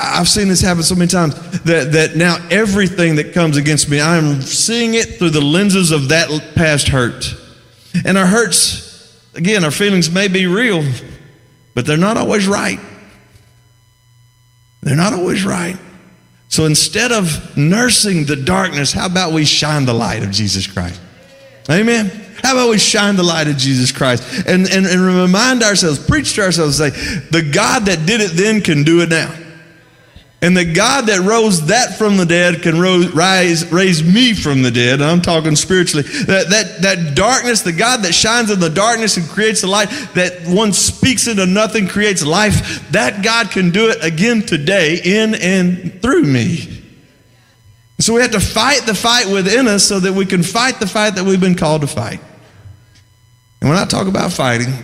I've 0.00 0.28
seen 0.28 0.46
this 0.46 0.60
happen 0.60 0.84
so 0.84 0.94
many 0.94 1.08
times 1.08 1.34
that, 1.62 1.90
that 1.90 2.14
now 2.14 2.36
everything 2.52 3.16
that 3.16 3.34
comes 3.34 3.56
against 3.56 3.90
me, 3.90 4.00
I'm 4.00 4.40
seeing 4.40 4.94
it 4.94 5.18
through 5.18 5.30
the 5.30 5.40
lenses 5.40 5.90
of 5.90 6.10
that 6.10 6.52
past 6.54 6.86
hurt. 6.86 7.34
And 8.04 8.16
our 8.16 8.26
hurts, 8.26 9.12
again, 9.34 9.64
our 9.64 9.72
feelings 9.72 10.08
may 10.08 10.28
be 10.28 10.46
real, 10.46 10.84
but 11.74 11.84
they're 11.84 11.96
not 11.96 12.16
always 12.16 12.46
right. 12.46 12.78
They're 14.82 14.94
not 14.94 15.14
always 15.14 15.44
right. 15.44 15.76
So 16.54 16.66
instead 16.66 17.10
of 17.10 17.56
nursing 17.56 18.26
the 18.26 18.36
darkness, 18.36 18.92
how 18.92 19.06
about 19.06 19.32
we 19.32 19.44
shine 19.44 19.86
the 19.86 19.92
light 19.92 20.22
of 20.22 20.30
Jesus 20.30 20.68
Christ? 20.68 21.00
Amen. 21.68 22.06
How 22.44 22.52
about 22.52 22.70
we 22.70 22.78
shine 22.78 23.16
the 23.16 23.24
light 23.24 23.48
of 23.48 23.56
Jesus 23.56 23.90
Christ 23.90 24.46
and, 24.46 24.70
and, 24.70 24.86
and 24.86 25.00
remind 25.00 25.64
ourselves, 25.64 25.98
preach 25.98 26.34
to 26.34 26.42
ourselves, 26.42 26.78
say, 26.78 26.90
the 26.90 27.42
God 27.52 27.86
that 27.86 28.06
did 28.06 28.20
it 28.20 28.36
then 28.36 28.60
can 28.60 28.84
do 28.84 29.00
it 29.00 29.08
now. 29.08 29.34
And 30.42 30.54
the 30.54 30.64
God 30.64 31.06
that 31.06 31.20
rose 31.20 31.68
that 31.68 31.96
from 31.96 32.18
the 32.18 32.26
dead 32.26 32.60
can 32.60 32.78
rise, 32.78 33.72
raise 33.72 34.04
me 34.04 34.34
from 34.34 34.60
the 34.60 34.70
dead. 34.70 35.00
I'm 35.00 35.22
talking 35.22 35.56
spiritually. 35.56 36.02
That, 36.02 36.50
that, 36.50 36.82
that 36.82 37.14
darkness, 37.14 37.62
the 37.62 37.72
God 37.72 38.02
that 38.02 38.12
shines 38.12 38.50
in 38.50 38.60
the 38.60 38.68
darkness 38.68 39.16
and 39.16 39.26
creates 39.26 39.62
the 39.62 39.68
light, 39.68 39.88
that 40.14 40.46
one 40.46 40.74
speaks 40.74 41.28
into 41.28 41.46
nothing, 41.46 41.88
creates 41.88 42.22
life, 42.22 42.90
that 42.90 43.24
God 43.24 43.50
can 43.52 43.70
do 43.70 43.88
it 43.88 44.04
again 44.04 44.42
today 44.42 45.00
in 45.02 45.34
and 45.34 46.02
through 46.02 46.24
me. 46.24 46.82
So 48.00 48.12
we 48.12 48.20
have 48.20 48.32
to 48.32 48.40
fight 48.40 48.82
the 48.82 48.94
fight 48.94 49.28
within 49.28 49.66
us 49.66 49.84
so 49.84 50.00
that 50.00 50.12
we 50.12 50.26
can 50.26 50.42
fight 50.42 50.78
the 50.78 50.86
fight 50.86 51.14
that 51.14 51.24
we've 51.24 51.40
been 51.40 51.54
called 51.54 51.80
to 51.80 51.86
fight. 51.86 52.20
And 53.62 53.70
when 53.70 53.78
I 53.78 53.86
talk 53.86 54.08
about 54.08 54.30
fighting, 54.30 54.74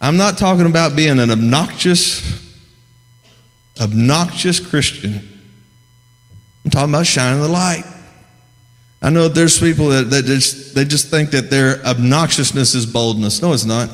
I'm 0.00 0.16
not 0.16 0.38
talking 0.38 0.66
about 0.66 0.96
being 0.96 1.20
an 1.20 1.30
obnoxious, 1.30 2.51
obnoxious 3.80 4.60
Christian. 4.60 5.28
I'm 6.64 6.70
talking 6.70 6.94
about 6.94 7.06
shining 7.06 7.42
the 7.42 7.48
light. 7.48 7.84
I 9.00 9.10
know 9.10 9.26
there's 9.26 9.58
people 9.58 9.88
that, 9.88 10.10
that 10.10 10.24
just 10.24 10.74
they 10.74 10.84
just 10.84 11.08
think 11.08 11.30
that 11.30 11.50
their 11.50 11.76
obnoxiousness 11.84 12.74
is 12.74 12.86
boldness. 12.86 13.42
No, 13.42 13.52
it's 13.52 13.64
not. 13.64 13.90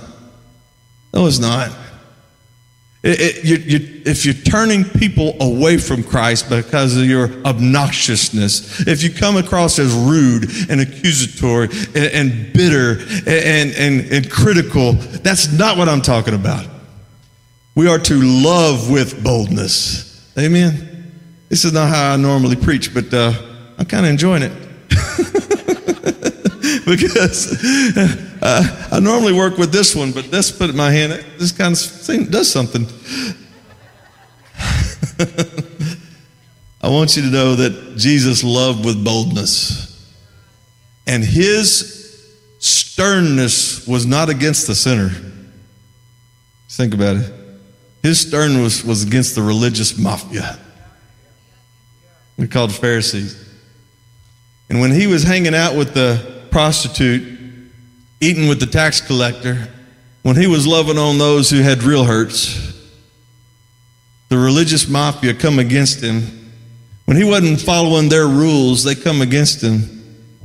No, 1.14 1.26
it's 1.26 1.38
not. 1.38 1.70
It, 3.02 3.20
it, 3.20 3.44
you, 3.44 3.56
you, 3.56 4.02
if 4.04 4.26
you're 4.26 4.34
turning 4.34 4.84
people 4.84 5.36
away 5.40 5.78
from 5.78 6.02
Christ 6.02 6.50
because 6.50 6.96
of 6.96 7.04
your 7.04 7.28
obnoxiousness, 7.28 8.86
if 8.86 9.02
you 9.02 9.10
come 9.10 9.36
across 9.36 9.78
as 9.78 9.94
rude 9.94 10.50
and 10.68 10.80
accusatory 10.80 11.68
and, 11.94 11.96
and 11.96 12.52
bitter 12.52 12.98
and, 13.26 13.72
and, 13.76 14.12
and 14.12 14.30
critical, 14.30 14.92
that's 14.92 15.52
not 15.52 15.78
what 15.78 15.88
I'm 15.88 16.02
talking 16.02 16.34
about. 16.34 16.66
We 17.78 17.86
are 17.86 18.00
to 18.00 18.20
love 18.20 18.90
with 18.90 19.22
boldness. 19.22 20.36
Amen. 20.36 21.12
This 21.48 21.64
is 21.64 21.72
not 21.72 21.88
how 21.88 22.14
I 22.14 22.16
normally 22.16 22.56
preach, 22.56 22.92
but 22.92 23.14
uh, 23.14 23.32
I'm 23.78 23.86
kind 23.86 24.04
of 24.04 24.10
enjoying 24.10 24.42
it. 24.42 24.50
because 26.84 27.56
uh, 28.42 28.88
I 28.90 28.98
normally 28.98 29.32
work 29.32 29.58
with 29.58 29.70
this 29.70 29.94
one, 29.94 30.10
but 30.10 30.28
this 30.28 30.50
put 30.50 30.70
in 30.70 30.76
my 30.76 30.90
hand, 30.90 31.24
this 31.38 31.52
kind 31.52 31.72
of 31.72 31.80
thing 31.80 32.24
does 32.24 32.50
something. 32.50 32.84
I 36.82 36.88
want 36.88 37.14
you 37.14 37.22
to 37.22 37.30
know 37.30 37.54
that 37.54 37.94
Jesus 37.96 38.42
loved 38.42 38.84
with 38.84 39.04
boldness. 39.04 40.04
And 41.06 41.22
his 41.22 42.26
sternness 42.58 43.86
was 43.86 44.04
not 44.04 44.30
against 44.30 44.66
the 44.66 44.74
sinner. 44.74 45.10
Think 46.70 46.92
about 46.92 47.18
it. 47.18 47.37
His 48.02 48.20
sternness 48.20 48.84
was 48.84 49.04
against 49.04 49.34
the 49.34 49.42
religious 49.42 49.98
mafia. 49.98 50.58
We 52.36 52.46
called 52.46 52.72
Pharisees. 52.72 53.44
And 54.70 54.80
when 54.80 54.92
he 54.92 55.06
was 55.06 55.24
hanging 55.24 55.54
out 55.54 55.74
with 55.74 55.94
the 55.94 56.44
prostitute, 56.50 57.38
eating 58.20 58.48
with 58.48 58.60
the 58.60 58.66
tax 58.66 59.00
collector, 59.00 59.68
when 60.22 60.36
he 60.36 60.46
was 60.46 60.66
loving 60.66 60.98
on 60.98 61.18
those 61.18 61.50
who 61.50 61.60
had 61.60 61.82
real 61.82 62.04
hurts, 62.04 62.74
the 64.28 64.36
religious 64.36 64.88
mafia 64.88 65.34
come 65.34 65.58
against 65.58 66.02
him. 66.02 66.50
When 67.06 67.16
he 67.16 67.24
wasn't 67.24 67.60
following 67.60 68.08
their 68.08 68.26
rules, 68.26 68.84
they 68.84 68.94
come 68.94 69.22
against 69.22 69.62
him. 69.62 69.82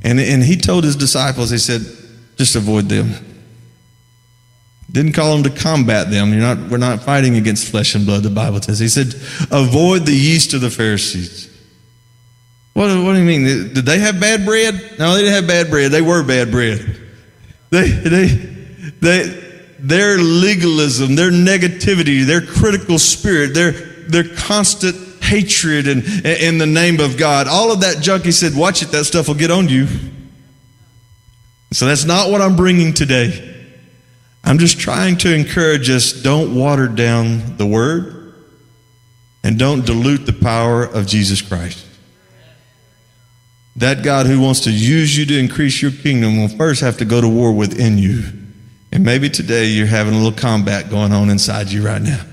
And, 0.03 0.19
and 0.19 0.41
he 0.41 0.55
told 0.55 0.85
his 0.85 0.95
disciples, 0.95 1.49
he 1.49 1.57
said, 1.57 1.81
just 2.37 2.55
avoid 2.55 2.89
them. 2.89 3.13
Didn't 4.93 5.13
call 5.13 5.35
them 5.35 5.51
to 5.51 5.61
combat 5.61 6.11
them. 6.11 6.31
You're 6.31 6.41
not, 6.41 6.69
we're 6.69 6.77
not 6.77 7.01
fighting 7.01 7.35
against 7.35 7.69
flesh 7.69 7.95
and 7.95 8.05
blood, 8.05 8.21
the 8.21 8.29
Bible 8.29 8.61
says. 8.61 8.77
He 8.77 8.87
said, 8.87 9.07
avoid 9.51 10.05
the 10.05 10.13
yeast 10.13 10.53
of 10.53 10.61
the 10.61 10.69
Pharisees. 10.69 11.49
What, 12.73 12.87
what 13.03 13.13
do 13.13 13.19
you 13.19 13.25
mean? 13.25 13.73
Did 13.73 13.85
they 13.85 13.99
have 13.99 14.19
bad 14.19 14.45
bread? 14.45 14.75
No, 14.99 15.15
they 15.15 15.21
didn't 15.21 15.33
have 15.33 15.47
bad 15.47 15.71
bread. 15.71 15.91
They 15.91 16.01
were 16.01 16.23
bad 16.23 16.51
bread. 16.51 16.95
They, 17.71 17.89
they, 17.89 18.25
they, 19.01 19.43
their 19.79 20.17
legalism, 20.19 21.15
their 21.15 21.31
negativity, 21.31 22.23
their 22.23 22.41
critical 22.41 22.99
spirit, 22.99 23.55
their, 23.55 23.71
their 23.71 24.35
constant 24.35 24.95
hatred 25.23 25.87
in, 25.87 26.03
in 26.25 26.59
the 26.59 26.67
name 26.67 26.99
of 26.99 27.17
God, 27.17 27.47
all 27.47 27.71
of 27.71 27.81
that 27.81 27.99
junk, 27.99 28.25
he 28.25 28.31
said, 28.31 28.55
watch 28.55 28.83
it, 28.83 28.91
that 28.91 29.05
stuff 29.05 29.27
will 29.27 29.35
get 29.35 29.49
on 29.49 29.69
you. 29.69 29.87
So 31.71 31.87
that's 31.87 32.05
not 32.05 32.29
what 32.29 32.41
I'm 32.41 32.55
bringing 32.55 32.93
today. 32.93 33.52
I'm 34.43 34.57
just 34.57 34.79
trying 34.79 35.17
to 35.19 35.33
encourage 35.33 35.89
us 35.89 36.11
don't 36.11 36.55
water 36.55 36.87
down 36.87 37.57
the 37.57 37.65
word 37.65 38.33
and 39.43 39.57
don't 39.57 39.85
dilute 39.85 40.25
the 40.25 40.33
power 40.33 40.83
of 40.83 41.07
Jesus 41.07 41.41
Christ. 41.41 41.85
That 43.77 44.03
God 44.03 44.27
who 44.27 44.39
wants 44.39 44.61
to 44.61 44.71
use 44.71 45.17
you 45.17 45.25
to 45.25 45.39
increase 45.39 45.81
your 45.81 45.91
kingdom 45.91 46.37
will 46.37 46.49
first 46.49 46.81
have 46.81 46.97
to 46.97 47.05
go 47.05 47.21
to 47.21 47.27
war 47.27 47.51
within 47.51 47.97
you. 47.97 48.23
And 48.91 49.03
maybe 49.03 49.29
today 49.29 49.65
you're 49.65 49.87
having 49.87 50.13
a 50.13 50.17
little 50.17 50.37
combat 50.37 50.89
going 50.89 51.11
on 51.11 51.29
inside 51.29 51.69
you 51.69 51.83
right 51.83 52.01
now. 52.01 52.23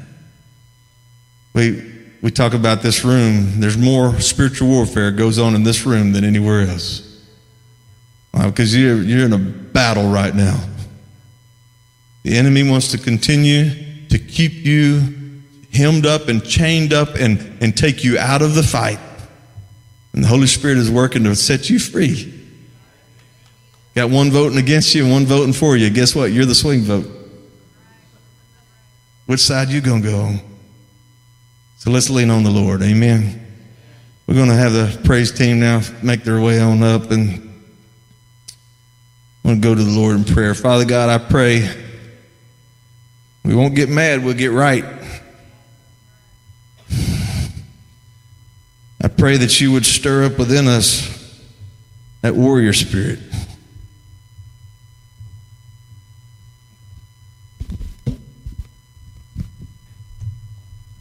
We, 1.55 1.91
we 2.21 2.31
talk 2.31 2.53
about 2.53 2.83
this 2.83 3.05
room. 3.05 3.61
There's 3.61 3.79
more 3.79 4.21
spiritual 4.21 4.69
warfare 4.69 5.11
goes 5.11 5.39
on 5.39 5.55
in 5.55 5.63
this 5.63 5.87
room 5.87 6.13
than 6.13 6.25
anywhere 6.25 6.63
else. 6.63 7.07
Because 8.33 8.77
you're, 8.77 9.03
you're 9.03 9.25
in 9.25 9.33
a 9.33 9.39
battle 9.39 10.11
right 10.11 10.35
now. 10.35 10.61
The 12.23 12.37
enemy 12.37 12.69
wants 12.69 12.89
to 12.89 12.99
continue 12.99 14.09
to 14.09 14.19
keep 14.19 14.53
you 14.53 15.43
hemmed 15.73 16.05
up 16.05 16.29
and 16.29 16.45
chained 16.45 16.93
up 16.93 17.15
and, 17.15 17.39
and 17.63 17.77
take 17.77 18.05
you 18.05 18.19
out 18.19 18.43
of 18.43 18.55
the 18.55 18.63
fight. 18.63 18.99
And 20.13 20.25
the 20.25 20.29
Holy 20.29 20.47
Spirit 20.47 20.79
is 20.79 20.91
working 20.91 21.25
to 21.25 21.35
set 21.37 21.71
you 21.71 21.79
free. 21.79 22.35
Got 23.95 24.11
one 24.11 24.31
voting 24.31 24.59
against 24.59 24.95
you 24.95 25.05
and 25.05 25.13
one 25.13 25.27
voting 25.27 25.53
for 25.53 25.77
you. 25.77 25.91
Guess 25.91 26.15
what? 26.15 26.33
You're 26.33 26.45
the 26.45 26.55
swing 26.55 26.83
vote. 26.83 27.07
Which 29.27 29.41
side 29.41 29.69
you 29.69 29.81
to 29.81 30.01
go 30.01 30.21
on? 30.21 30.41
So 31.79 31.91
let's 31.91 32.11
lean 32.11 32.31
on 32.31 32.43
the 32.43 32.51
Lord. 32.51 32.83
Amen. 32.83 33.47
We're 34.27 34.35
to 34.47 34.55
have 34.55 34.73
the 34.73 35.01
praise 35.05 35.33
team 35.33 35.61
now 35.61 35.81
make 36.03 36.25
their 36.25 36.41
way 36.41 36.61
on 36.61 36.83
up 36.83 37.11
and 37.11 37.51
I'm 39.45 39.57
to 39.57 39.61
go 39.61 39.75
to 39.75 39.83
the 39.83 39.91
Lord 39.91 40.17
in 40.17 40.25
prayer. 40.25 40.55
Father 40.55 40.85
God, 40.85 41.09
I 41.09 41.19
pray 41.19 41.69
we 43.45 43.55
won't 43.55 43.75
get 43.75 43.89
mad, 43.89 44.25
we'll 44.25 44.35
get 44.35 44.53
right. 44.53 44.85
I 49.03 49.09
pray 49.09 49.39
that 49.39 49.61
you 49.61 49.73
would 49.73 49.87
stir 49.87 50.25
up 50.25 50.39
within 50.39 50.69
us 50.69 51.19
that 52.23 52.35
warrior 52.35 52.73
spirit. 52.73 53.19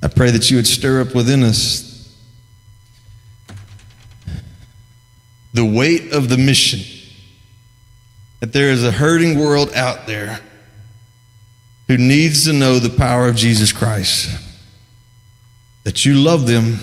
I 0.02 0.08
pray 0.08 0.32
that 0.32 0.49
you 0.49 0.58
would 0.58 0.67
stir 0.67 1.02
up 1.02 1.13
within 1.13 1.43
us 1.43 2.15
the 5.54 5.65
weight 5.65 6.13
of 6.13 6.30
the 6.30 6.38
mission. 6.38 6.80
That 8.39 8.54
there 8.54 8.69
is 8.69 8.86
a 8.86 8.91
hurting 8.91 9.38
world 9.38 9.73
out 9.73 10.08
there 10.08 10.39
who 11.89 11.97
needs 11.97 12.45
to 12.45 12.54
know 12.54 12.78
the 12.78 12.95
power 12.95 13.28
of 13.28 13.36
Jesus 13.36 13.73
Christ. 13.73 14.39
That 15.84 16.06
you 16.06 16.13
love 16.13 16.45
them 16.45 16.78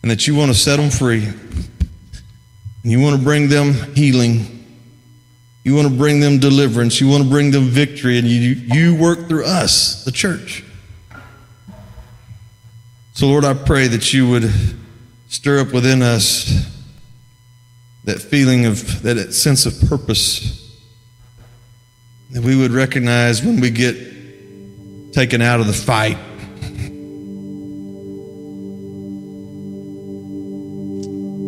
and 0.00 0.10
that 0.10 0.26
you 0.26 0.34
want 0.34 0.50
to 0.50 0.56
set 0.56 0.76
them 0.76 0.88
free. 0.88 1.24
And 1.24 2.90
you 2.92 3.00
want 3.00 3.18
to 3.18 3.22
bring 3.22 3.48
them 3.48 3.74
healing. 3.94 4.64
You 5.62 5.74
want 5.74 5.88
to 5.88 5.94
bring 5.94 6.20
them 6.20 6.38
deliverance. 6.38 7.02
You 7.02 7.08
want 7.08 7.24
to 7.24 7.28
bring 7.28 7.50
them 7.50 7.64
victory. 7.64 8.18
And 8.18 8.26
you, 8.26 8.52
you 8.52 8.96
work 8.96 9.28
through 9.28 9.44
us, 9.44 10.06
the 10.06 10.10
church. 10.10 10.64
So, 13.12 13.26
Lord, 13.26 13.44
I 13.44 13.52
pray 13.52 13.88
that 13.88 14.14
you 14.14 14.28
would 14.30 14.50
stir 15.28 15.60
up 15.60 15.72
within 15.72 16.00
us 16.00 16.66
that 18.04 18.20
feeling 18.20 18.64
of 18.64 19.02
that 19.02 19.34
sense 19.34 19.66
of 19.66 19.86
purpose. 19.86 20.63
That 22.34 22.42
we 22.44 22.56
would 22.56 22.72
recognize 22.72 23.42
when 23.42 23.60
we 23.60 23.70
get 23.70 23.96
taken 25.12 25.40
out 25.40 25.60
of 25.60 25.66
the 25.66 25.72
fight 25.72 26.18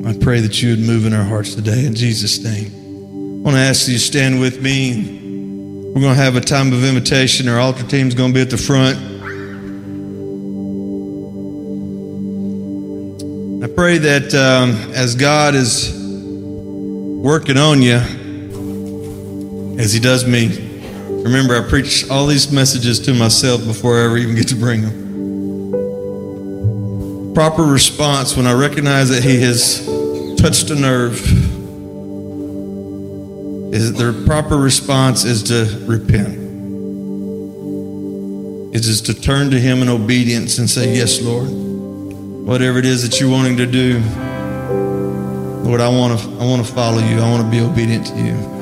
I 0.06 0.16
pray 0.20 0.38
that 0.38 0.62
you 0.62 0.70
would 0.70 0.78
move 0.78 1.04
in 1.04 1.12
our 1.12 1.24
hearts 1.24 1.56
today 1.56 1.84
in 1.84 1.92
Jesus' 1.92 2.38
name. 2.38 2.66
I 2.66 3.42
want 3.42 3.56
to 3.56 3.60
ask 3.60 3.88
you 3.88 3.94
to 3.94 4.00
stand 4.00 4.38
with 4.38 4.62
me. 4.62 5.90
We're 5.92 6.00
going 6.00 6.14
to 6.14 6.22
have 6.22 6.36
a 6.36 6.40
time 6.40 6.72
of 6.72 6.84
invitation. 6.84 7.48
Our 7.48 7.58
altar 7.58 7.82
team 7.82 8.06
is 8.06 8.14
going 8.14 8.30
to 8.30 8.34
be 8.34 8.40
at 8.40 8.48
the 8.48 8.56
front. 8.56 8.96
I 13.64 13.74
pray 13.74 13.98
that 13.98 14.32
um, 14.32 14.76
as 14.94 15.16
God 15.16 15.56
is 15.56 15.92
working 17.20 17.58
on 17.58 17.82
you, 17.82 17.98
as 19.80 19.92
He 19.92 19.98
does 19.98 20.24
me, 20.24 20.65
remember 21.26 21.56
I 21.56 21.68
preach 21.68 22.08
all 22.08 22.26
these 22.26 22.50
messages 22.50 22.98
to 23.00 23.14
myself 23.14 23.64
before 23.64 24.00
I 24.00 24.04
ever 24.04 24.16
even 24.16 24.34
get 24.34 24.48
to 24.48 24.56
bring 24.56 24.82
them 24.82 25.06
proper 27.36 27.64
response 27.64 28.34
when 28.34 28.46
I 28.46 28.54
recognize 28.54 29.10
that 29.10 29.22
He 29.22 29.42
has 29.42 29.84
touched 30.40 30.70
a 30.70 30.74
nerve. 30.74 31.20
Is 33.74 33.92
the 33.92 34.24
proper 34.24 34.56
response 34.56 35.24
is 35.24 35.42
to 35.42 35.84
repent. 35.84 36.32
It 38.74 38.86
is 38.86 39.02
to 39.02 39.12
turn 39.12 39.50
to 39.50 39.60
Him 39.60 39.82
in 39.82 39.90
obedience 39.90 40.56
and 40.56 40.70
say, 40.70 40.96
Yes, 40.96 41.20
Lord. 41.20 41.50
Whatever 41.50 42.78
it 42.78 42.86
is 42.86 43.06
that 43.06 43.20
you're 43.20 43.30
wanting 43.30 43.58
to 43.58 43.66
do, 43.66 43.98
Lord, 45.68 45.82
I 45.82 45.90
want 45.90 46.18
to 46.18 46.26
I 46.40 46.46
want 46.46 46.66
to 46.66 46.72
follow 46.72 47.00
you. 47.00 47.18
I 47.18 47.30
want 47.30 47.44
to 47.44 47.50
be 47.50 47.60
obedient 47.60 48.06
to 48.06 48.16
you. 48.16 48.55